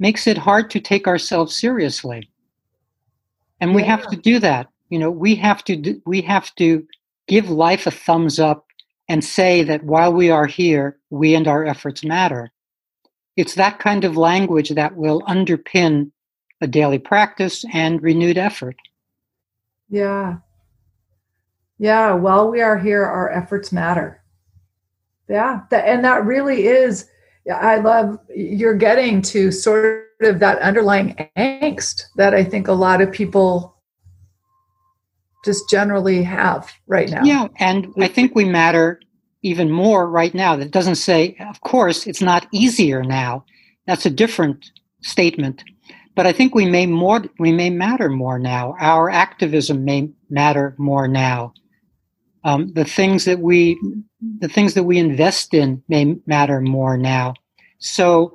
makes 0.00 0.26
it 0.26 0.38
hard 0.38 0.70
to 0.70 0.80
take 0.80 1.06
ourselves 1.06 1.54
seriously. 1.54 2.28
And 3.60 3.74
we 3.74 3.82
yeah. 3.82 3.96
have 3.96 4.10
to 4.10 4.16
do 4.16 4.38
that. 4.40 4.68
You 4.88 4.98
know, 4.98 5.10
we 5.10 5.36
have 5.36 5.62
to 5.64 5.76
do, 5.76 6.02
we 6.06 6.22
have 6.22 6.52
to 6.56 6.84
give 7.28 7.48
life 7.48 7.86
a 7.86 7.90
thumbs 7.92 8.40
up 8.40 8.66
and 9.08 9.24
say 9.24 9.62
that 9.62 9.84
while 9.84 10.12
we 10.12 10.30
are 10.30 10.46
here, 10.46 10.98
we 11.10 11.34
and 11.34 11.46
our 11.46 11.64
efforts 11.64 12.02
matter. 12.02 12.50
It's 13.36 13.54
that 13.54 13.78
kind 13.78 14.04
of 14.04 14.16
language 14.16 14.70
that 14.70 14.96
will 14.96 15.22
underpin 15.22 16.10
a 16.60 16.66
daily 16.66 16.98
practice 16.98 17.64
and 17.72 18.02
renewed 18.02 18.38
effort. 18.38 18.76
Yeah. 19.88 20.38
Yeah, 21.78 22.12
while 22.12 22.50
we 22.50 22.60
are 22.60 22.78
here, 22.78 23.04
our 23.04 23.30
efforts 23.30 23.72
matter. 23.72 24.22
Yeah, 25.28 25.60
that, 25.70 25.86
and 25.86 26.04
that 26.04 26.24
really 26.24 26.66
is, 26.66 27.06
I 27.48 27.76
love 27.76 28.18
you're 28.34 28.74
getting 28.74 29.22
to 29.22 29.50
sort 29.50 30.06
of 30.22 30.38
that 30.40 30.58
underlying 30.58 31.14
angst 31.36 32.02
that 32.16 32.34
I 32.34 32.44
think 32.44 32.68
a 32.68 32.72
lot 32.72 33.00
of 33.00 33.10
people 33.10 33.76
just 35.44 35.68
generally 35.70 36.22
have 36.22 36.70
right 36.86 37.08
now. 37.08 37.24
Yeah, 37.24 37.48
and 37.58 37.88
I 37.98 38.08
think 38.08 38.34
we 38.34 38.44
matter 38.44 39.00
even 39.42 39.70
more 39.70 40.08
right 40.08 40.34
now. 40.34 40.54
That 40.56 40.70
doesn't 40.70 40.96
say, 40.96 41.36
of 41.40 41.60
course, 41.62 42.06
it's 42.06 42.20
not 42.20 42.46
easier 42.52 43.02
now. 43.02 43.44
That's 43.86 44.04
a 44.04 44.10
different 44.10 44.70
statement. 45.00 45.64
But 46.14 46.26
I 46.26 46.32
think 46.32 46.54
we 46.54 46.66
may 46.66 46.84
more 46.86 47.24
we 47.38 47.52
may 47.52 47.70
matter 47.70 48.10
more 48.10 48.38
now. 48.38 48.74
Our 48.80 49.08
activism 49.08 49.84
may 49.84 50.10
matter 50.28 50.74
more 50.76 51.08
now 51.08 51.54
um, 52.44 52.72
the 52.72 52.84
things 52.84 53.24
that 53.24 53.40
we 53.40 53.78
the 54.38 54.48
things 54.48 54.74
that 54.74 54.84
we 54.84 54.98
invest 54.98 55.54
in 55.54 55.82
may 55.88 56.16
matter 56.26 56.60
more 56.60 56.96
now. 56.96 57.34
So 57.78 58.34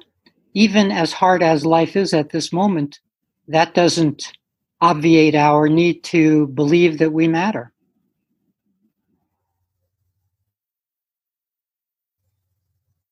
even 0.53 0.91
as 0.91 1.11
hard 1.11 1.43
as 1.43 1.65
life 1.65 1.95
is 1.95 2.13
at 2.13 2.29
this 2.29 2.53
moment 2.53 2.99
that 3.47 3.73
doesn't 3.73 4.31
obviate 4.81 5.35
our 5.35 5.67
need 5.67 6.03
to 6.03 6.47
believe 6.47 6.97
that 6.99 7.13
we 7.13 7.27
matter. 7.27 7.71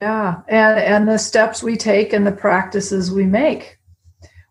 Yeah 0.02 0.42
and 0.50 0.80
and 0.80 1.08
the 1.08 1.18
steps 1.18 1.64
we 1.64 1.78
take 1.78 2.14
and 2.14 2.28
the 2.28 2.32
practices 2.32 3.12
we 3.12 3.26
make. 3.26 3.78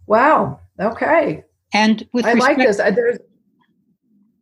Wow 0.06 0.60
okay. 0.80 1.44
And 1.74 2.06
with 2.12 2.24
i 2.26 2.32
respect, 2.32 2.58
like 2.58 2.66
this 2.66 2.76
there's 2.76 3.18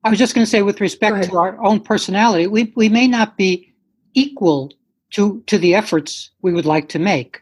I 0.02 0.10
was 0.10 0.18
just 0.18 0.34
going 0.34 0.44
to 0.44 0.50
say, 0.50 0.62
with 0.62 0.80
respect 0.80 1.24
to 1.24 1.36
our 1.36 1.62
own 1.62 1.80
personality, 1.80 2.46
we, 2.46 2.72
we 2.74 2.88
may 2.88 3.06
not 3.06 3.36
be 3.36 3.72
equal 4.14 4.72
to, 5.10 5.42
to 5.46 5.58
the 5.58 5.74
efforts 5.74 6.30
we 6.42 6.52
would 6.52 6.64
like 6.64 6.88
to 6.90 6.98
make. 6.98 7.40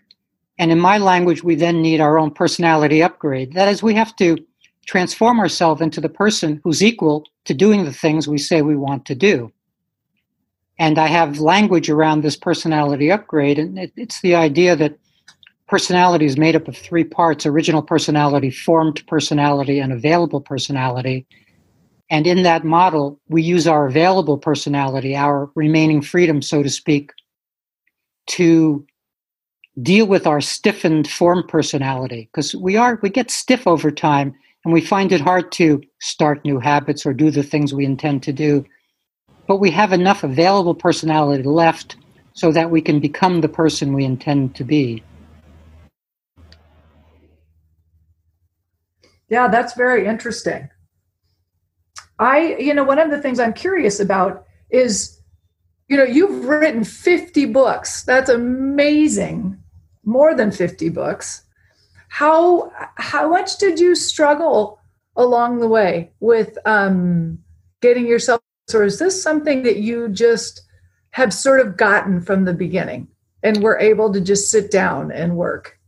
And 0.58 0.72
in 0.72 0.80
my 0.80 0.98
language, 0.98 1.44
we 1.44 1.54
then 1.54 1.80
need 1.80 2.00
our 2.00 2.18
own 2.18 2.32
personality 2.32 3.02
upgrade. 3.02 3.52
That 3.52 3.68
is, 3.68 3.82
we 3.82 3.94
have 3.94 4.16
to 4.16 4.38
transform 4.86 5.38
ourselves 5.38 5.80
into 5.80 6.00
the 6.00 6.08
person 6.08 6.60
who's 6.64 6.82
equal 6.82 7.24
to 7.44 7.54
doing 7.54 7.84
the 7.84 7.92
things 7.92 8.26
we 8.26 8.38
say 8.38 8.62
we 8.62 8.76
want 8.76 9.04
to 9.06 9.14
do. 9.14 9.52
And 10.80 10.98
I 10.98 11.06
have 11.06 11.38
language 11.38 11.90
around 11.90 12.22
this 12.22 12.36
personality 12.36 13.10
upgrade, 13.10 13.58
and 13.58 13.78
it, 13.78 13.92
it's 13.96 14.20
the 14.20 14.34
idea 14.34 14.74
that 14.76 14.98
personality 15.68 16.24
is 16.24 16.38
made 16.38 16.56
up 16.56 16.66
of 16.66 16.76
three 16.76 17.04
parts 17.04 17.46
original 17.46 17.82
personality, 17.82 18.50
formed 18.50 19.06
personality, 19.06 19.78
and 19.78 19.92
available 19.92 20.40
personality. 20.40 21.26
And 22.10 22.26
in 22.26 22.42
that 22.42 22.64
model, 22.64 23.20
we 23.28 23.42
use 23.42 23.66
our 23.66 23.86
available 23.86 24.38
personality, 24.38 25.14
our 25.14 25.50
remaining 25.54 26.00
freedom, 26.00 26.40
so 26.40 26.62
to 26.62 26.70
speak, 26.70 27.12
to 28.28 28.86
deal 29.82 30.06
with 30.06 30.26
our 30.26 30.40
stiffened 30.40 31.08
form 31.08 31.46
personality. 31.46 32.28
Because 32.32 32.54
we 32.54 32.76
are 32.76 32.98
we 33.02 33.10
get 33.10 33.30
stiff 33.30 33.66
over 33.66 33.90
time 33.90 34.34
and 34.64 34.72
we 34.72 34.80
find 34.80 35.12
it 35.12 35.20
hard 35.20 35.52
to 35.52 35.82
start 36.00 36.44
new 36.44 36.58
habits 36.58 37.04
or 37.04 37.12
do 37.12 37.30
the 37.30 37.42
things 37.42 37.74
we 37.74 37.84
intend 37.84 38.22
to 38.22 38.32
do. 38.32 38.64
But 39.46 39.56
we 39.56 39.70
have 39.70 39.92
enough 39.92 40.24
available 40.24 40.74
personality 40.74 41.42
left 41.42 41.96
so 42.32 42.52
that 42.52 42.70
we 42.70 42.80
can 42.80 43.00
become 43.00 43.40
the 43.40 43.48
person 43.48 43.92
we 43.92 44.04
intend 44.04 44.54
to 44.56 44.64
be. 44.64 45.02
Yeah 49.28 49.48
that's 49.48 49.74
very 49.74 50.06
interesting 50.06 50.70
I, 52.18 52.56
you 52.58 52.74
know, 52.74 52.84
one 52.84 52.98
of 52.98 53.10
the 53.10 53.20
things 53.20 53.38
I'm 53.38 53.52
curious 53.52 54.00
about 54.00 54.44
is, 54.70 55.20
you 55.88 55.96
know, 55.96 56.04
you've 56.04 56.44
written 56.44 56.84
50 56.84 57.46
books. 57.46 58.02
That's 58.02 58.28
amazing. 58.28 59.58
More 60.04 60.34
than 60.34 60.50
50 60.50 60.88
books. 60.88 61.42
How 62.08 62.72
how 62.96 63.28
much 63.28 63.58
did 63.58 63.78
you 63.78 63.94
struggle 63.94 64.80
along 65.16 65.58
the 65.58 65.68
way 65.68 66.10
with 66.20 66.56
um, 66.64 67.38
getting 67.82 68.06
yourself, 68.06 68.40
or 68.72 68.84
is 68.84 68.98
this 68.98 69.22
something 69.22 69.62
that 69.64 69.78
you 69.78 70.08
just 70.08 70.62
have 71.10 71.34
sort 71.34 71.60
of 71.60 71.76
gotten 71.76 72.22
from 72.22 72.44
the 72.44 72.54
beginning 72.54 73.08
and 73.42 73.62
were 73.62 73.78
able 73.78 74.12
to 74.12 74.20
just 74.20 74.50
sit 74.50 74.70
down 74.70 75.12
and 75.12 75.36
work? 75.36 75.78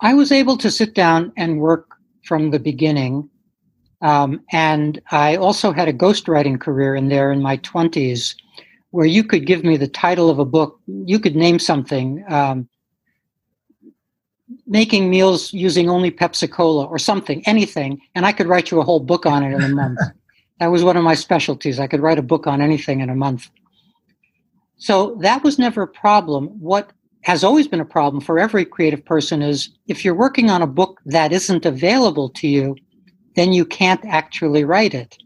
I 0.00 0.14
was 0.14 0.30
able 0.30 0.56
to 0.58 0.70
sit 0.70 0.94
down 0.94 1.32
and 1.36 1.60
work 1.60 1.88
from 2.24 2.50
the 2.50 2.60
beginning. 2.60 3.28
Um, 4.00 4.40
and 4.52 5.00
I 5.10 5.36
also 5.36 5.72
had 5.72 5.88
a 5.88 5.92
ghostwriting 5.92 6.60
career 6.60 6.94
in 6.94 7.08
there 7.08 7.32
in 7.32 7.42
my 7.42 7.56
20s 7.58 8.34
where 8.90 9.06
you 9.06 9.24
could 9.24 9.46
give 9.46 9.64
me 9.64 9.76
the 9.76 9.88
title 9.88 10.30
of 10.30 10.38
a 10.38 10.44
book, 10.44 10.80
you 10.86 11.18
could 11.18 11.36
name 11.36 11.58
something, 11.58 12.24
um, 12.28 12.68
making 14.66 15.10
meals 15.10 15.52
using 15.52 15.90
only 15.90 16.10
Pepsi 16.10 16.50
Cola 16.50 16.86
or 16.86 16.98
something, 16.98 17.42
anything, 17.46 18.00
and 18.14 18.24
I 18.24 18.32
could 18.32 18.46
write 18.46 18.70
you 18.70 18.80
a 18.80 18.84
whole 18.84 19.00
book 19.00 19.26
on 19.26 19.42
it 19.42 19.54
in 19.54 19.62
a 19.62 19.68
month. 19.68 19.98
that 20.60 20.68
was 20.68 20.84
one 20.84 20.96
of 20.96 21.04
my 21.04 21.14
specialties. 21.14 21.78
I 21.78 21.86
could 21.86 22.00
write 22.00 22.18
a 22.18 22.22
book 22.22 22.46
on 22.46 22.62
anything 22.62 23.00
in 23.00 23.10
a 23.10 23.14
month. 23.14 23.50
So 24.78 25.16
that 25.20 25.42
was 25.42 25.58
never 25.58 25.82
a 25.82 25.88
problem. 25.88 26.46
What 26.60 26.92
has 27.22 27.44
always 27.44 27.68
been 27.68 27.80
a 27.80 27.84
problem 27.84 28.22
for 28.22 28.38
every 28.38 28.64
creative 28.64 29.04
person 29.04 29.42
is 29.42 29.70
if 29.86 30.04
you're 30.04 30.14
working 30.14 30.50
on 30.50 30.62
a 30.62 30.66
book 30.66 31.00
that 31.04 31.32
isn't 31.32 31.66
available 31.66 32.28
to 32.30 32.48
you, 32.48 32.76
then 33.38 33.52
you 33.52 33.64
can't 33.64 34.04
actually 34.04 34.64
write 34.64 34.94
it. 34.94 35.16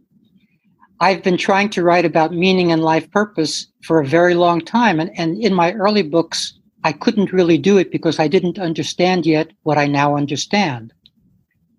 I've 1.00 1.22
been 1.22 1.38
trying 1.38 1.70
to 1.70 1.82
write 1.82 2.04
about 2.04 2.34
meaning 2.34 2.70
and 2.70 2.84
life 2.84 3.10
purpose 3.10 3.66
for 3.82 4.00
a 4.00 4.06
very 4.06 4.34
long 4.34 4.60
time. 4.60 5.00
And, 5.00 5.10
and 5.18 5.42
in 5.42 5.54
my 5.54 5.72
early 5.72 6.02
books, 6.02 6.52
I 6.84 6.92
couldn't 6.92 7.32
really 7.32 7.56
do 7.56 7.78
it 7.78 7.90
because 7.90 8.18
I 8.18 8.28
didn't 8.28 8.58
understand 8.58 9.24
yet 9.24 9.50
what 9.62 9.78
I 9.78 9.86
now 9.86 10.14
understand. 10.14 10.92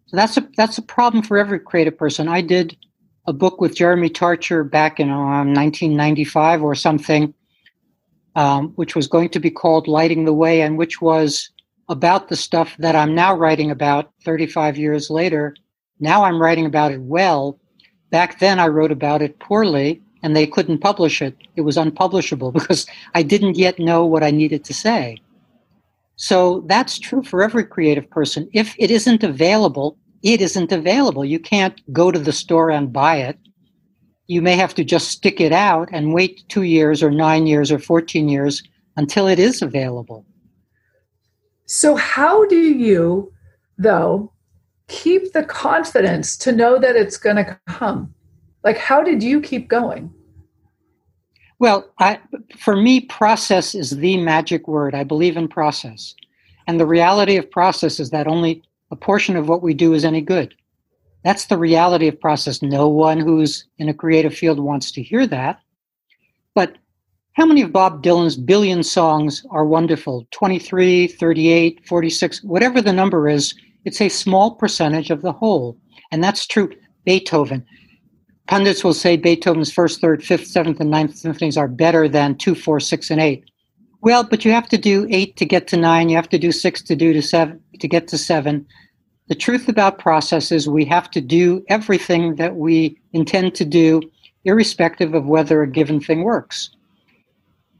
So 0.07 0.17
that's 0.17 0.35
a, 0.37 0.49
that's 0.57 0.79
a 0.79 0.81
problem 0.81 1.23
for 1.23 1.37
every 1.37 1.59
creative 1.59 1.97
person. 1.97 2.27
I 2.27 2.41
did 2.41 2.75
a 3.27 3.33
book 3.33 3.61
with 3.61 3.75
Jeremy 3.75 4.09
Tarcher 4.09 4.69
back 4.69 4.99
in 4.99 5.09
um, 5.11 5.53
1995 5.53 6.63
or 6.63 6.73
something, 6.73 7.33
um, 8.35 8.69
which 8.69 8.95
was 8.95 9.07
going 9.07 9.29
to 9.29 9.39
be 9.39 9.51
called 9.51 9.87
Lighting 9.87 10.25
the 10.25 10.33
Way, 10.33 10.61
and 10.61 10.79
which 10.79 10.99
was 10.99 11.49
about 11.89 12.27
the 12.27 12.35
stuff 12.35 12.75
that 12.79 12.95
I'm 12.95 13.13
now 13.13 13.35
writing 13.35 13.69
about 13.69 14.11
35 14.25 14.77
years 14.77 15.11
later 15.11 15.55
now 16.03 16.25
I'm 16.25 16.41
writing 16.41 16.65
about 16.65 16.91
it 16.91 17.01
well. 17.01 17.57
Back 18.11 18.39
then, 18.39 18.59
I 18.59 18.67
wrote 18.67 18.91
about 18.91 19.21
it 19.21 19.39
poorly 19.39 20.01
and 20.21 20.35
they 20.35 20.45
couldn't 20.45 20.79
publish 20.79 21.21
it. 21.21 21.35
It 21.55 21.61
was 21.61 21.77
unpublishable 21.77 22.51
because 22.59 22.85
I 23.15 23.23
didn't 23.23 23.57
yet 23.57 23.79
know 23.79 24.05
what 24.05 24.21
I 24.21 24.29
needed 24.29 24.65
to 24.65 24.73
say. 24.73 25.17
So 26.17 26.63
that's 26.67 26.99
true 26.99 27.23
for 27.23 27.41
every 27.41 27.63
creative 27.63 28.09
person. 28.09 28.49
If 28.53 28.75
it 28.77 28.91
isn't 28.91 29.23
available, 29.23 29.97
it 30.21 30.41
isn't 30.41 30.71
available. 30.71 31.23
You 31.23 31.39
can't 31.39 31.81
go 31.93 32.11
to 32.11 32.19
the 32.19 32.33
store 32.33 32.69
and 32.69 32.93
buy 32.93 33.17
it. 33.17 33.39
You 34.27 34.41
may 34.41 34.55
have 34.55 34.75
to 34.75 34.83
just 34.83 35.09
stick 35.09 35.39
it 35.39 35.51
out 35.53 35.89
and 35.91 36.13
wait 36.13 36.43
two 36.49 36.63
years 36.63 37.01
or 37.01 37.11
nine 37.11 37.47
years 37.47 37.71
or 37.71 37.79
14 37.79 38.27
years 38.27 38.61
until 38.97 39.27
it 39.27 39.39
is 39.39 39.61
available. 39.61 40.25
So, 41.65 41.95
how 41.95 42.45
do 42.47 42.59
you, 42.59 43.31
though, 43.77 44.32
keep 44.87 45.33
the 45.33 45.43
confidence 45.43 46.37
to 46.37 46.51
know 46.51 46.79
that 46.79 46.95
it's 46.95 47.17
going 47.17 47.37
to 47.37 47.59
come? 47.67 48.13
Like, 48.63 48.77
how 48.77 49.03
did 49.03 49.21
you 49.21 49.41
keep 49.41 49.67
going? 49.67 50.13
Well, 51.59 51.89
I, 51.99 52.19
for 52.57 52.75
me, 52.75 53.01
process 53.01 53.75
is 53.75 53.91
the 53.91 54.17
magic 54.17 54.67
word. 54.67 54.95
I 54.95 55.03
believe 55.03 55.37
in 55.37 55.47
process. 55.47 56.15
And 56.67 56.79
the 56.79 56.85
reality 56.85 57.37
of 57.37 57.49
process 57.49 57.99
is 57.99 58.09
that 58.09 58.27
only 58.27 58.63
a 58.91 58.95
portion 58.95 59.35
of 59.35 59.49
what 59.49 59.61
we 59.61 59.73
do 59.73 59.93
is 59.93 60.05
any 60.05 60.21
good. 60.21 60.53
That's 61.23 61.45
the 61.45 61.57
reality 61.57 62.07
of 62.07 62.19
process. 62.19 62.61
No 62.61 62.87
one 62.87 63.19
who's 63.19 63.65
in 63.77 63.87
a 63.89 63.93
creative 63.93 64.33
field 64.33 64.59
wants 64.59 64.91
to 64.91 65.01
hear 65.01 65.25
that. 65.27 65.59
But 66.53 66.77
how 67.33 67.45
many 67.45 67.61
of 67.61 67.71
Bob 67.71 68.03
Dylan's 68.03 68.37
billion 68.37 68.83
songs 68.83 69.45
are 69.49 69.65
wonderful? 69.65 70.27
23, 70.31 71.07
38, 71.07 71.87
46, 71.87 72.43
whatever 72.43 72.81
the 72.81 72.93
number 72.93 73.27
is, 73.27 73.55
it's 73.85 74.01
a 74.01 74.09
small 74.09 74.55
percentage 74.55 75.11
of 75.11 75.21
the 75.21 75.31
whole. 75.31 75.77
And 76.11 76.23
that's 76.23 76.45
true. 76.47 76.69
Beethoven. 77.05 77.65
Pundits 78.47 78.83
will 78.83 78.93
say 78.93 79.17
Beethoven's 79.17 79.71
first, 79.71 80.01
third, 80.01 80.23
fifth, 80.23 80.47
seventh, 80.47 80.79
and 80.79 80.89
ninth 80.89 81.15
symphonies 81.15 81.57
are 81.57 81.67
better 81.67 82.07
than 82.07 82.37
two, 82.37 82.55
four, 82.55 82.79
six, 82.79 83.09
and 83.09 83.21
eight. 83.21 83.45
Well, 84.01 84.23
but 84.25 84.43
you 84.43 84.51
have 84.51 84.67
to 84.69 84.77
do 84.77 85.07
eight 85.09 85.37
to 85.37 85.45
get 85.45 85.67
to 85.69 85.77
nine. 85.77 86.09
You 86.09 86.17
have 86.17 86.29
to 86.29 86.37
do 86.37 86.51
six 86.51 86.81
to 86.83 86.95
do 86.95 87.13
to 87.13 87.21
seven 87.21 87.61
to 87.79 87.87
get 87.87 88.07
to 88.09 88.17
seven. 88.17 88.65
The 89.27 89.35
truth 89.35 89.69
about 89.69 89.99
process 89.99 90.51
is 90.51 90.67
we 90.67 90.83
have 90.85 91.09
to 91.11 91.21
do 91.21 91.63
everything 91.69 92.35
that 92.35 92.57
we 92.57 92.99
intend 93.13 93.55
to 93.55 93.65
do, 93.65 94.01
irrespective 94.43 95.13
of 95.13 95.25
whether 95.25 95.61
a 95.61 95.67
given 95.67 96.01
thing 96.01 96.23
works. 96.23 96.69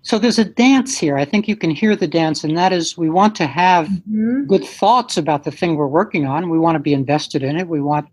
So 0.03 0.19
there's 0.19 0.39
a 0.39 0.45
dance 0.45 0.97
here. 0.97 1.17
I 1.17 1.23
think 1.23 1.47
you 1.47 1.55
can 1.55 1.71
hear 1.71 1.95
the 1.95 2.07
dance, 2.07 2.43
and 2.43 2.57
that 2.57 2.73
is 2.73 2.97
we 2.97 3.09
want 3.09 3.35
to 3.35 3.47
have 3.47 3.87
mm-hmm. 3.87 4.43
good 4.45 4.65
thoughts 4.65 5.15
about 5.15 5.45
the 5.45 5.51
thing 5.51 5.75
we're 5.75 5.87
working 5.87 6.25
on. 6.25 6.49
We 6.49 6.59
want 6.59 6.75
to 6.75 6.79
be 6.79 6.93
invested 6.93 7.41
in 7.41 7.57
it. 7.57 7.69
We 7.69 7.81
want 7.81 8.09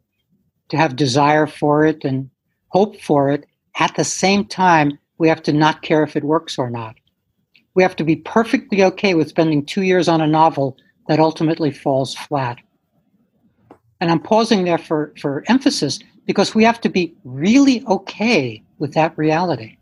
to 0.69 0.77
have 0.77 0.95
desire 0.95 1.49
for 1.49 1.85
it 1.85 2.05
and 2.05 2.31
hope 2.69 3.01
for 3.01 3.31
it. 3.31 3.45
At 3.81 3.97
the 3.97 4.05
same 4.05 4.45
time, 4.45 4.99
we 5.19 5.29
have 5.29 5.43
to 5.43 5.53
not 5.53 5.83
care 5.83 6.05
if 6.05 6.15
it 6.15 6.23
works 6.23 6.59
or 6.59 6.71
not. 6.71 6.95
We 7.75 7.83
have 7.83 7.97
to 7.97 8.05
be 8.05 8.17
perfectly 8.17 8.85
okay 8.85 9.15
with 9.15 9.29
spending 9.29 9.67
two 9.67 9.83
years 9.83 10.09
on 10.09 10.21
a 10.21 10.27
novel 10.27 10.77
that 11.09 11.19
ultimately 11.19 11.73
falls 11.73 12.15
flat. 12.15 12.59
And 14.01 14.13
I'm 14.13 14.21
pausing 14.21 14.65
there 14.65 14.79
for, 14.79 15.13
for 15.21 15.45
emphasis 15.49 15.99
because 16.25 16.55
we 16.55 16.63
have 16.63 16.81
to 16.83 16.89
be 16.89 17.15
really 17.25 17.85
okay 17.87 18.63
with 18.79 18.95
that 18.95 19.17
reality. 19.19 19.77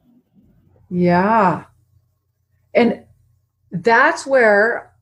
Yeah. 0.90 1.64
And 2.78 3.02
that's 3.72 4.24
where 4.24 4.94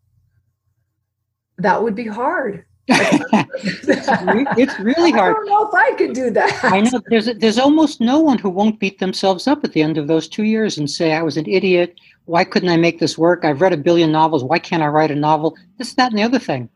that 1.59 1.83
would 1.83 1.95
be 1.95 2.07
hard. 2.07 2.65
it's 2.89 4.79
really 4.81 5.11
hard. 5.19 5.37
I 5.37 5.39
don't 5.39 5.47
know 5.47 5.69
if 5.69 5.75
I 5.75 5.93
could 5.99 6.15
do 6.15 6.31
that. 6.31 6.65
I 6.65 6.81
know 6.81 7.03
there's 7.11 7.27
there's 7.27 7.59
almost 7.59 8.01
no 8.01 8.19
one 8.19 8.39
who 8.39 8.49
won't 8.49 8.81
beat 8.81 8.99
themselves 8.99 9.47
up 9.47 9.63
at 9.63 9.73
the 9.75 9.83
end 9.83 9.99
of 9.99 10.07
those 10.07 10.27
two 10.27 10.45
years 10.45 10.79
and 10.79 10.89
say 10.89 11.13
I 11.13 11.23
was 11.23 11.37
an 11.37 11.47
idiot. 11.47 12.01
Why 12.25 12.45
couldn't 12.45 12.71
I 12.71 12.79
make 12.79 12.99
this 12.99 13.19
work? 13.19 13.45
I've 13.45 13.61
read 13.61 13.75
a 13.75 13.77
billion 13.77 14.11
novels. 14.11 14.43
Why 14.43 14.59
can't 14.59 14.83
I 14.83 14.87
write 14.87 15.11
a 15.11 15.17
novel? 15.17 15.55
This, 15.77 15.93
that, 15.95 16.13
and 16.13 16.19
the 16.19 16.23
other 16.23 16.39
thing. 16.39 16.71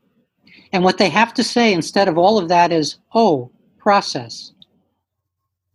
And 0.72 0.84
what 0.84 0.98
they 0.98 1.08
have 1.08 1.32
to 1.34 1.42
say 1.42 1.72
instead 1.72 2.08
of 2.08 2.18
all 2.18 2.36
of 2.36 2.48
that 2.48 2.72
is, 2.72 2.98
oh, 3.14 3.50
process. 3.78 4.52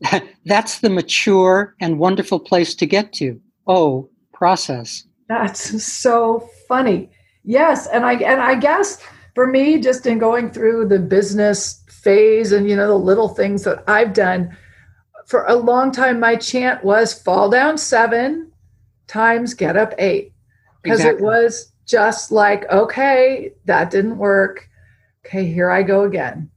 That's 0.46 0.80
the 0.80 0.90
mature 0.90 1.76
and 1.80 1.98
wonderful 1.98 2.40
place 2.40 2.76
to 2.76 2.86
get 2.86 3.12
to. 3.14 3.42
Oh, 3.68 4.10
process. 4.32 5.06
That's 5.28 5.84
so 5.84 6.50
funny. 6.68 7.10
Yes, 7.44 7.88
and 7.88 8.06
I 8.06 8.14
and 8.14 8.42
I 8.42 8.56
guess 8.56 9.02
for 9.34 9.48
me, 9.48 9.80
just 9.80 10.06
in 10.06 10.18
going 10.18 10.52
through 10.52 10.88
the 10.88 11.00
business 11.00 11.84
phase 11.90 12.52
and 12.52 12.70
you 12.70 12.76
know 12.76 12.88
the 12.88 12.96
little 12.96 13.30
things 13.30 13.64
that 13.64 13.84
I've 13.88 14.14
done, 14.14 14.56
for 15.26 15.46
a 15.46 15.56
long 15.56 15.92
time 15.92 16.20
my 16.20 16.36
chant 16.36 16.84
was 16.84 17.14
fall 17.14 17.50
down 17.50 17.78
seven 17.78 18.52
times 19.08 19.54
get 19.54 19.78
up 19.78 19.94
eight. 19.98 20.34
Because 20.82 21.00
exactly. 21.00 21.24
it 21.24 21.26
was 21.26 21.72
just 21.88 22.32
like, 22.32 22.70
okay, 22.72 23.52
that 23.66 23.90
didn't 23.90 24.18
work 24.18 24.70
okay, 25.26 25.46
here 25.46 25.72
I 25.72 25.84
go 25.84 26.04
again. 26.04 26.50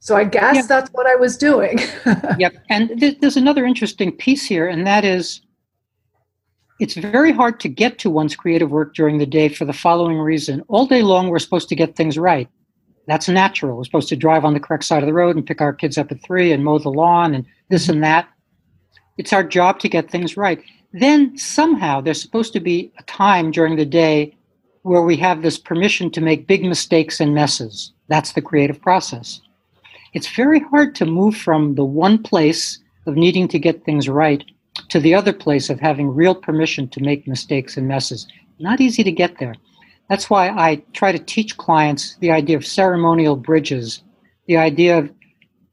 So 0.00 0.16
I 0.16 0.24
guess 0.24 0.56
yep. 0.56 0.66
that's 0.66 0.90
what 0.90 1.06
I 1.06 1.16
was 1.16 1.36
doing. 1.36 1.78
yep. 2.38 2.54
And 2.68 3.00
th- 3.00 3.20
there's 3.20 3.36
another 3.36 3.64
interesting 3.64 4.12
piece 4.12 4.44
here, 4.44 4.68
and 4.68 4.86
that 4.86 5.04
is 5.04 5.40
it's 6.80 6.94
very 6.94 7.32
hard 7.32 7.60
to 7.60 7.68
get 7.68 7.98
to 8.00 8.10
one's 8.10 8.34
creative 8.34 8.70
work 8.70 8.94
during 8.94 9.18
the 9.18 9.26
day 9.26 9.48
for 9.48 9.64
the 9.64 9.72
following 9.72 10.18
reason. 10.18 10.62
All 10.68 10.86
day 10.86 11.02
long, 11.02 11.28
we're 11.28 11.38
supposed 11.38 11.68
to 11.68 11.76
get 11.76 11.94
things 11.94 12.18
right. 12.18 12.48
That's 13.06 13.28
natural. 13.28 13.76
We're 13.76 13.84
supposed 13.84 14.08
to 14.08 14.16
drive 14.16 14.44
on 14.44 14.54
the 14.54 14.60
correct 14.60 14.84
side 14.84 15.02
of 15.02 15.06
the 15.06 15.12
road 15.12 15.36
and 15.36 15.46
pick 15.46 15.60
our 15.60 15.72
kids 15.72 15.98
up 15.98 16.10
at 16.10 16.22
three 16.22 16.52
and 16.52 16.64
mow 16.64 16.78
the 16.78 16.88
lawn 16.88 17.34
and 17.34 17.44
this 17.68 17.88
and 17.88 18.02
that. 18.02 18.28
It's 19.18 19.32
our 19.32 19.44
job 19.44 19.78
to 19.80 19.88
get 19.88 20.10
things 20.10 20.36
right. 20.36 20.62
Then 20.92 21.36
somehow 21.38 22.00
there's 22.00 22.20
supposed 22.20 22.52
to 22.54 22.60
be 22.60 22.92
a 22.98 23.02
time 23.04 23.50
during 23.50 23.76
the 23.76 23.84
day 23.84 24.36
where 24.82 25.02
we 25.02 25.16
have 25.16 25.42
this 25.42 25.58
permission 25.58 26.10
to 26.10 26.20
make 26.20 26.46
big 26.46 26.64
mistakes 26.64 27.20
and 27.20 27.34
messes. 27.34 27.92
That's 28.08 28.32
the 28.32 28.42
creative 28.42 28.80
process. 28.80 29.40
It's 30.12 30.34
very 30.34 30.60
hard 30.60 30.94
to 30.96 31.06
move 31.06 31.36
from 31.36 31.74
the 31.74 31.84
one 31.84 32.22
place 32.22 32.78
of 33.06 33.16
needing 33.16 33.48
to 33.48 33.58
get 33.58 33.84
things 33.84 34.08
right 34.08 34.44
to 34.94 35.00
the 35.00 35.12
other 35.12 35.32
place 35.32 35.70
of 35.70 35.80
having 35.80 36.14
real 36.14 36.36
permission 36.36 36.86
to 36.86 37.02
make 37.02 37.26
mistakes 37.26 37.76
and 37.76 37.88
messes. 37.88 38.28
Not 38.60 38.80
easy 38.80 39.02
to 39.02 39.10
get 39.10 39.38
there. 39.40 39.56
That's 40.08 40.30
why 40.30 40.50
I 40.50 40.84
try 40.92 41.10
to 41.10 41.18
teach 41.18 41.56
clients 41.56 42.16
the 42.20 42.30
idea 42.30 42.56
of 42.56 42.64
ceremonial 42.64 43.34
bridges, 43.34 44.04
the 44.46 44.56
idea 44.56 44.96
of 44.96 45.10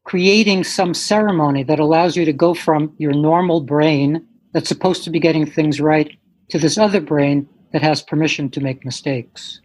creating 0.06 0.64
some 0.64 0.96
ceremony 0.96 1.62
that 1.66 1.78
allows 1.78 2.18
you 2.18 2.26
to 2.26 2.34
go 2.34 2.56
from 2.56 2.96
your 2.98 3.14
normal 3.14 3.62
brain 3.62 4.26
that's 4.54 4.68
supposed 4.68 5.04
to 5.04 5.12
be 5.12 5.20
getting 5.20 5.46
things 5.46 5.80
right 5.80 6.18
to 6.50 6.58
this 6.58 6.80
other 6.80 7.00
brain 7.00 7.48
that 7.74 7.84
has 7.84 8.02
permission 8.02 8.50
to 8.50 8.60
make 8.60 8.84
mistakes. 8.84 9.62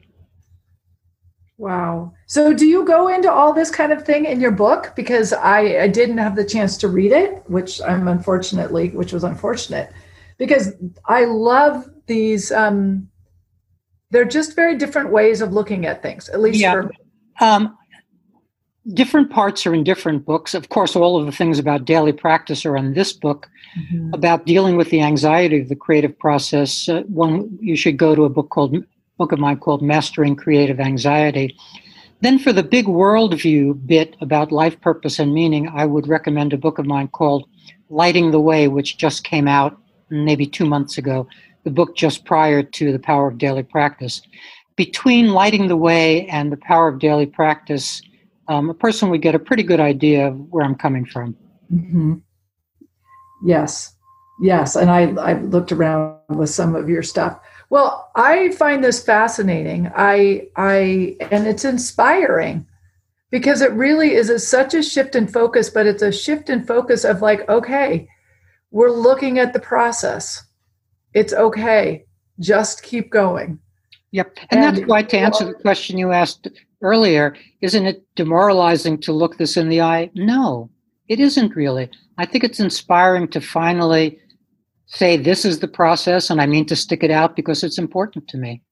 Wow. 1.59 2.13
So, 2.27 2.53
do 2.53 2.67
you 2.67 2.85
go 2.85 3.09
into 3.09 3.33
all 3.33 3.53
this 3.53 3.71
kind 3.71 3.93
of 3.93 4.05
thing 4.05 4.27
in 4.27 4.41
your 4.41 4.51
book? 4.51 4.93
Because 4.95 5.33
I, 5.33 5.83
I 5.83 5.89
didn't 5.89 6.19
have 6.19 6.37
the 6.37 6.45
chance 6.45 6.77
to 6.79 6.89
read 6.89 7.13
it, 7.13 7.43
which 7.47 7.81
I'm 7.81 8.09
unfortunately, 8.09 8.91
which 8.91 9.13
was 9.13 9.25
unfortunate, 9.25 9.91
because 10.37 10.73
I 11.07 11.25
love 11.25 11.89
these. 12.07 12.53
Um, 12.53 13.09
they're 14.11 14.27
just 14.27 14.55
very 14.55 14.77
different 14.77 15.11
ways 15.11 15.41
of 15.41 15.53
looking 15.53 15.87
at 15.87 16.03
things, 16.03 16.29
at 16.29 16.41
least 16.41 16.61
yeah. 16.61 16.73
for 16.73 16.83
me. 16.85 16.97
Um, 17.41 17.77
different 18.93 19.31
parts 19.31 19.67
are 19.67 19.75
in 19.75 19.83
different 19.83 20.25
books. 20.25 20.55
Of 20.55 20.69
course, 20.69 20.95
all 20.95 21.19
of 21.19 21.27
the 21.27 21.33
things 21.33 21.59
about 21.59 21.87
daily 21.87 22.13
practice 22.13 22.65
are 22.67 22.77
in 22.77 22.95
this 22.95 23.13
book. 23.13 23.49
Mm-hmm. 23.79 24.15
About 24.15 24.47
dealing 24.47 24.77
with 24.77 24.91
the 24.91 25.01
anxiety 25.01 25.61
of 25.61 25.69
the 25.69 25.77
creative 25.77 26.19
process, 26.19 26.89
uh, 26.89 27.03
one 27.09 27.59
you 27.61 27.77
should 27.77 27.97
go 27.97 28.15
to 28.15 28.25
a 28.25 28.29
book 28.29 28.51
called 28.51 28.73
book 29.19 29.33
of 29.33 29.39
mine 29.39 29.59
called 29.59 29.83
Mastering 29.83 30.37
Creative 30.37 30.81
Anxiety. 30.81 31.57
Then, 32.21 32.39
for 32.39 32.53
the 32.53 32.63
big 32.63 32.87
worldview 32.87 33.87
bit 33.87 34.17
about 34.21 34.53
life 34.53 34.81
purpose 34.81 35.19
and 35.19 35.35
meaning, 35.35 35.69
I 35.69 35.85
would 35.85 36.09
recommend 36.09 36.53
a 36.53 36.59
book 36.59 36.79
of 36.79 36.87
mine 36.87 37.09
called 37.09 37.49
Lighting 37.91 38.31
the 38.31 38.41
Way, 38.41 38.69
which 38.69 38.97
just 38.97 39.25
came 39.25 39.47
out 39.47 39.79
maybe 40.09 40.47
two 40.47 40.67
months 40.67 40.99
ago, 40.99 41.29
the 41.65 41.71
book 41.71 41.97
just 41.97 42.25
prior 42.25 42.63
to 42.63 42.93
The 42.93 42.99
Power 42.99 43.29
of 43.29 43.39
Daily 43.39 43.63
Practice. 43.63 44.23
Between 44.77 45.33
Lighting 45.33 45.69
the 45.69 45.77
Way 45.77 46.27
and 46.29 46.53
The 46.53 46.57
Power 46.57 46.89
of 46.89 46.99
Daily 46.99 47.27
Practice, 47.27 48.03
um, 48.49 48.71
a 48.71 48.75
person 48.75 49.11
would 49.11 49.23
get 49.23 49.35
a 49.35 49.39
pretty 49.39 49.63
good 49.63 49.81
idea 49.81 50.29
of 50.29 50.39
where 50.51 50.65
I'm 50.65 50.75
coming 50.75 51.05
from. 51.05 51.37
Mm-hmm. 51.73 52.15
Yes, 53.45 53.95
yes. 54.41 54.77
And 54.77 54.91
I, 54.91 55.13
I 55.21 55.35
looked 55.35 55.73
around 55.73 56.19
with 56.29 56.51
some 56.51 56.75
of 56.75 56.89
your 56.89 57.03
stuff. 57.03 57.41
Well, 57.69 58.11
I 58.15 58.51
find 58.53 58.83
this 58.83 59.03
fascinating. 59.03 59.91
I 59.95 60.49
I 60.57 61.17
and 61.31 61.47
it's 61.47 61.65
inspiring 61.65 62.67
because 63.31 63.61
it 63.61 63.73
really 63.73 64.15
is 64.15 64.31
a, 64.31 64.39
such 64.39 64.73
a 64.75 64.83
shift 64.83 65.17
in 65.17 65.27
focus, 65.27 65.69
but 65.69 65.87
it's 65.87 66.03
a 66.03 66.13
shift 66.13 66.49
in 66.49 66.65
focus 66.65 67.05
of 67.05 67.23
like, 67.23 67.49
okay, 67.49 68.09
we're 68.71 68.91
looking 68.91 69.39
at 69.39 69.53
the 69.53 69.61
process. 69.61 70.45
It's 71.13 71.33
okay. 71.33 72.05
Just 72.39 72.83
keep 72.83 73.11
going. 73.11 73.59
Yep. 74.13 74.39
And, 74.51 74.65
and 74.65 74.77
that's 74.77 74.89
why 74.89 75.03
to 75.03 75.19
answer 75.19 75.45
the 75.45 75.55
question 75.55 75.99
you 75.99 76.13
asked 76.13 76.49
earlier, 76.83 77.37
isn't 77.61 77.87
it 77.87 78.05
demoralizing 78.15 78.99
to 79.03 79.13
look 79.13 79.39
this 79.39 79.57
in 79.57 79.69
the 79.69 79.81
eye? 79.81 80.11
No, 80.15 80.71
it 81.09 81.21
isn't 81.21 81.57
really. 81.57 81.91
I 82.19 82.27
think 82.27 82.45
it's 82.45 82.61
inspiring 82.61 83.29
to 83.29 83.41
finally 83.41 84.19
say 84.87 85.17
this 85.17 85.45
is 85.45 85.59
the 85.59 85.69
process 85.69 86.31
and 86.31 86.41
I 86.41 86.47
mean 86.47 86.65
to 86.67 86.77
stick 86.77 87.03
it 87.03 87.11
out 87.11 87.37
because 87.37 87.63
it's 87.63 87.79
important 87.79 88.29
to 88.29 88.39
me. 88.39 88.63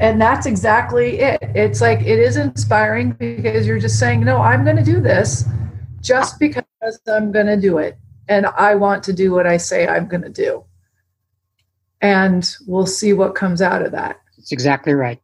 and 0.00 0.20
that's 0.20 0.46
exactly 0.46 1.20
it. 1.20 1.38
It's 1.54 1.80
like 1.80 2.00
it 2.00 2.18
is 2.18 2.36
inspiring 2.36 3.12
because 3.12 3.66
you're 3.66 3.78
just 3.78 3.98
saying, 3.98 4.24
no, 4.24 4.38
I'm 4.38 4.64
going 4.64 4.76
to 4.76 4.84
do 4.84 5.00
this 5.00 5.44
just 6.00 6.38
because 6.38 6.64
I'm 7.06 7.32
going 7.32 7.46
to 7.46 7.56
do 7.56 7.78
it. 7.78 7.96
And 8.28 8.46
I 8.46 8.74
want 8.74 9.04
to 9.04 9.12
do 9.12 9.32
what 9.32 9.46
I 9.46 9.56
say 9.56 9.86
I'm 9.86 10.08
going 10.08 10.22
to 10.22 10.28
do. 10.28 10.64
And 12.00 12.48
we'll 12.66 12.86
see 12.86 13.12
what 13.12 13.34
comes 13.34 13.62
out 13.62 13.82
of 13.82 13.92
that. 13.92 14.20
That's 14.36 14.52
exactly 14.52 14.92
right. 14.92 15.20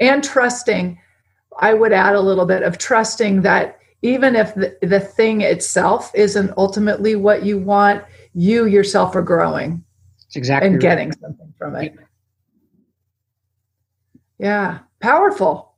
And 0.00 0.24
trusting, 0.24 0.98
I 1.58 1.74
would 1.74 1.92
add 1.92 2.14
a 2.14 2.20
little 2.20 2.46
bit 2.46 2.62
of 2.62 2.78
trusting 2.78 3.42
that 3.42 3.78
even 4.02 4.34
if 4.34 4.54
the, 4.54 4.76
the 4.82 5.00
thing 5.00 5.42
itself 5.42 6.10
isn't 6.14 6.52
ultimately 6.56 7.16
what 7.16 7.44
you 7.44 7.58
want, 7.58 8.02
you 8.34 8.66
yourself 8.66 9.14
are 9.16 9.22
growing. 9.22 9.84
That's 10.18 10.36
exactly 10.36 10.68
and 10.68 10.76
right. 10.76 10.80
getting 10.82 11.12
something 11.12 11.52
from 11.58 11.76
it. 11.76 11.94
Yeah, 14.38 14.78
powerful. 15.00 15.74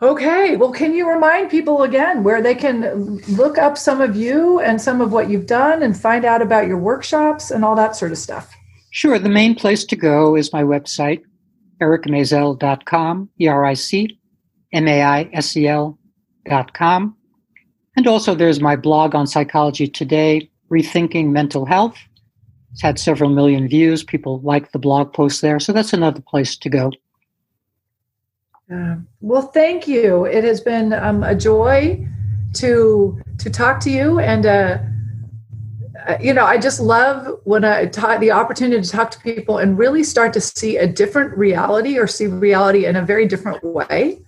Okay, 0.00 0.56
well, 0.56 0.70
can 0.70 0.94
you 0.94 1.10
remind 1.10 1.50
people 1.50 1.82
again 1.82 2.22
where 2.22 2.40
they 2.40 2.54
can 2.54 3.16
look 3.28 3.58
up 3.58 3.76
some 3.76 4.00
of 4.00 4.14
you 4.14 4.60
and 4.60 4.80
some 4.80 5.00
of 5.00 5.10
what 5.10 5.28
you've 5.28 5.46
done 5.46 5.82
and 5.82 5.98
find 5.98 6.24
out 6.24 6.40
about 6.40 6.68
your 6.68 6.78
workshops 6.78 7.50
and 7.50 7.64
all 7.64 7.74
that 7.74 7.96
sort 7.96 8.12
of 8.12 8.18
stuff? 8.18 8.54
Sure. 8.90 9.18
The 9.18 9.28
main 9.28 9.56
place 9.56 9.84
to 9.86 9.96
go 9.96 10.36
is 10.36 10.52
my 10.52 10.62
website, 10.62 11.22
ericmaisel.com, 11.82 13.28
E 13.40 13.48
R 13.48 13.64
I 13.64 13.74
C 13.74 14.20
M 14.72 14.86
A 14.86 15.02
I 15.02 15.30
S 15.32 15.56
E 15.56 15.66
L.com. 15.66 17.16
And 17.96 18.06
also, 18.06 18.36
there's 18.36 18.60
my 18.60 18.76
blog 18.76 19.16
on 19.16 19.26
Psychology 19.26 19.88
Today, 19.88 20.48
Rethinking 20.70 21.30
Mental 21.30 21.66
Health. 21.66 21.98
It's 22.72 22.82
had 22.82 22.98
several 22.98 23.30
million 23.30 23.68
views. 23.68 24.04
People 24.04 24.40
like 24.40 24.72
the 24.72 24.78
blog 24.78 25.12
post 25.12 25.40
there. 25.40 25.58
So 25.58 25.72
that's 25.72 25.92
another 25.92 26.20
place 26.20 26.56
to 26.56 26.68
go. 26.68 26.92
Uh, 28.72 28.96
well, 29.20 29.42
thank 29.42 29.88
you. 29.88 30.26
It 30.26 30.44
has 30.44 30.60
been 30.60 30.92
um, 30.92 31.22
a 31.22 31.34
joy 31.34 32.06
to 32.54 33.20
to 33.38 33.50
talk 33.50 33.80
to 33.80 33.90
you, 33.90 34.18
and 34.18 34.44
uh, 34.44 34.78
uh, 36.06 36.16
you 36.20 36.32
know, 36.32 36.44
I 36.44 36.58
just 36.58 36.80
love 36.80 37.40
when 37.44 37.64
I 37.64 37.86
talk 37.86 38.20
the 38.20 38.30
opportunity 38.30 38.82
to 38.82 38.88
talk 38.88 39.10
to 39.12 39.20
people 39.20 39.58
and 39.58 39.78
really 39.78 40.04
start 40.04 40.32
to 40.34 40.40
see 40.40 40.76
a 40.76 40.86
different 40.86 41.36
reality 41.36 41.98
or 41.98 42.06
see 42.06 42.26
reality 42.26 42.86
in 42.86 42.96
a 42.96 43.02
very 43.02 43.26
different 43.26 43.62
way. 43.64 44.22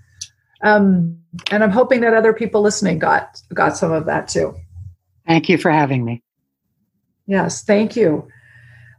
Um, 0.62 1.18
and 1.50 1.62
I'm 1.62 1.70
hoping 1.70 2.00
that 2.00 2.12
other 2.12 2.32
people 2.32 2.60
listening 2.60 2.98
got 2.98 3.40
got 3.54 3.76
some 3.76 3.92
of 3.92 4.06
that 4.06 4.28
too. 4.28 4.54
Thank 5.26 5.48
you 5.48 5.58
for 5.58 5.70
having 5.70 6.04
me. 6.04 6.22
Yes, 7.30 7.62
thank 7.62 7.94
you, 7.94 8.26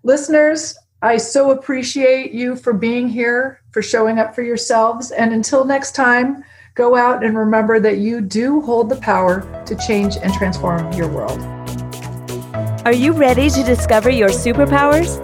listeners. 0.03 0.77
I 1.01 1.17
so 1.17 1.51
appreciate 1.51 2.31
you 2.31 2.55
for 2.55 2.71
being 2.71 3.09
here, 3.09 3.59
for 3.71 3.81
showing 3.81 4.19
up 4.19 4.33
for 4.33 4.41
yourselves. 4.41 5.11
And 5.11 5.33
until 5.33 5.65
next 5.65 5.95
time, 5.95 6.45
go 6.73 6.95
out 6.95 7.25
and 7.25 7.37
remember 7.37 7.81
that 7.81 7.97
you 7.97 8.21
do 8.21 8.61
hold 8.61 8.87
the 8.87 8.95
power 8.95 9.41
to 9.65 9.75
change 9.75 10.15
and 10.15 10.33
transform 10.33 10.93
your 10.93 11.09
world. 11.09 11.41
Are 12.85 12.93
you 12.93 13.11
ready 13.11 13.49
to 13.49 13.63
discover 13.63 14.09
your 14.09 14.29
superpowers? 14.29 15.17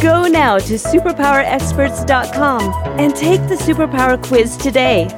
Go 0.00 0.28
now 0.28 0.58
to 0.58 0.74
superpowerexperts.com 0.74 3.00
and 3.00 3.16
take 3.16 3.40
the 3.48 3.56
superpower 3.56 4.22
quiz 4.22 4.56
today. 4.56 5.08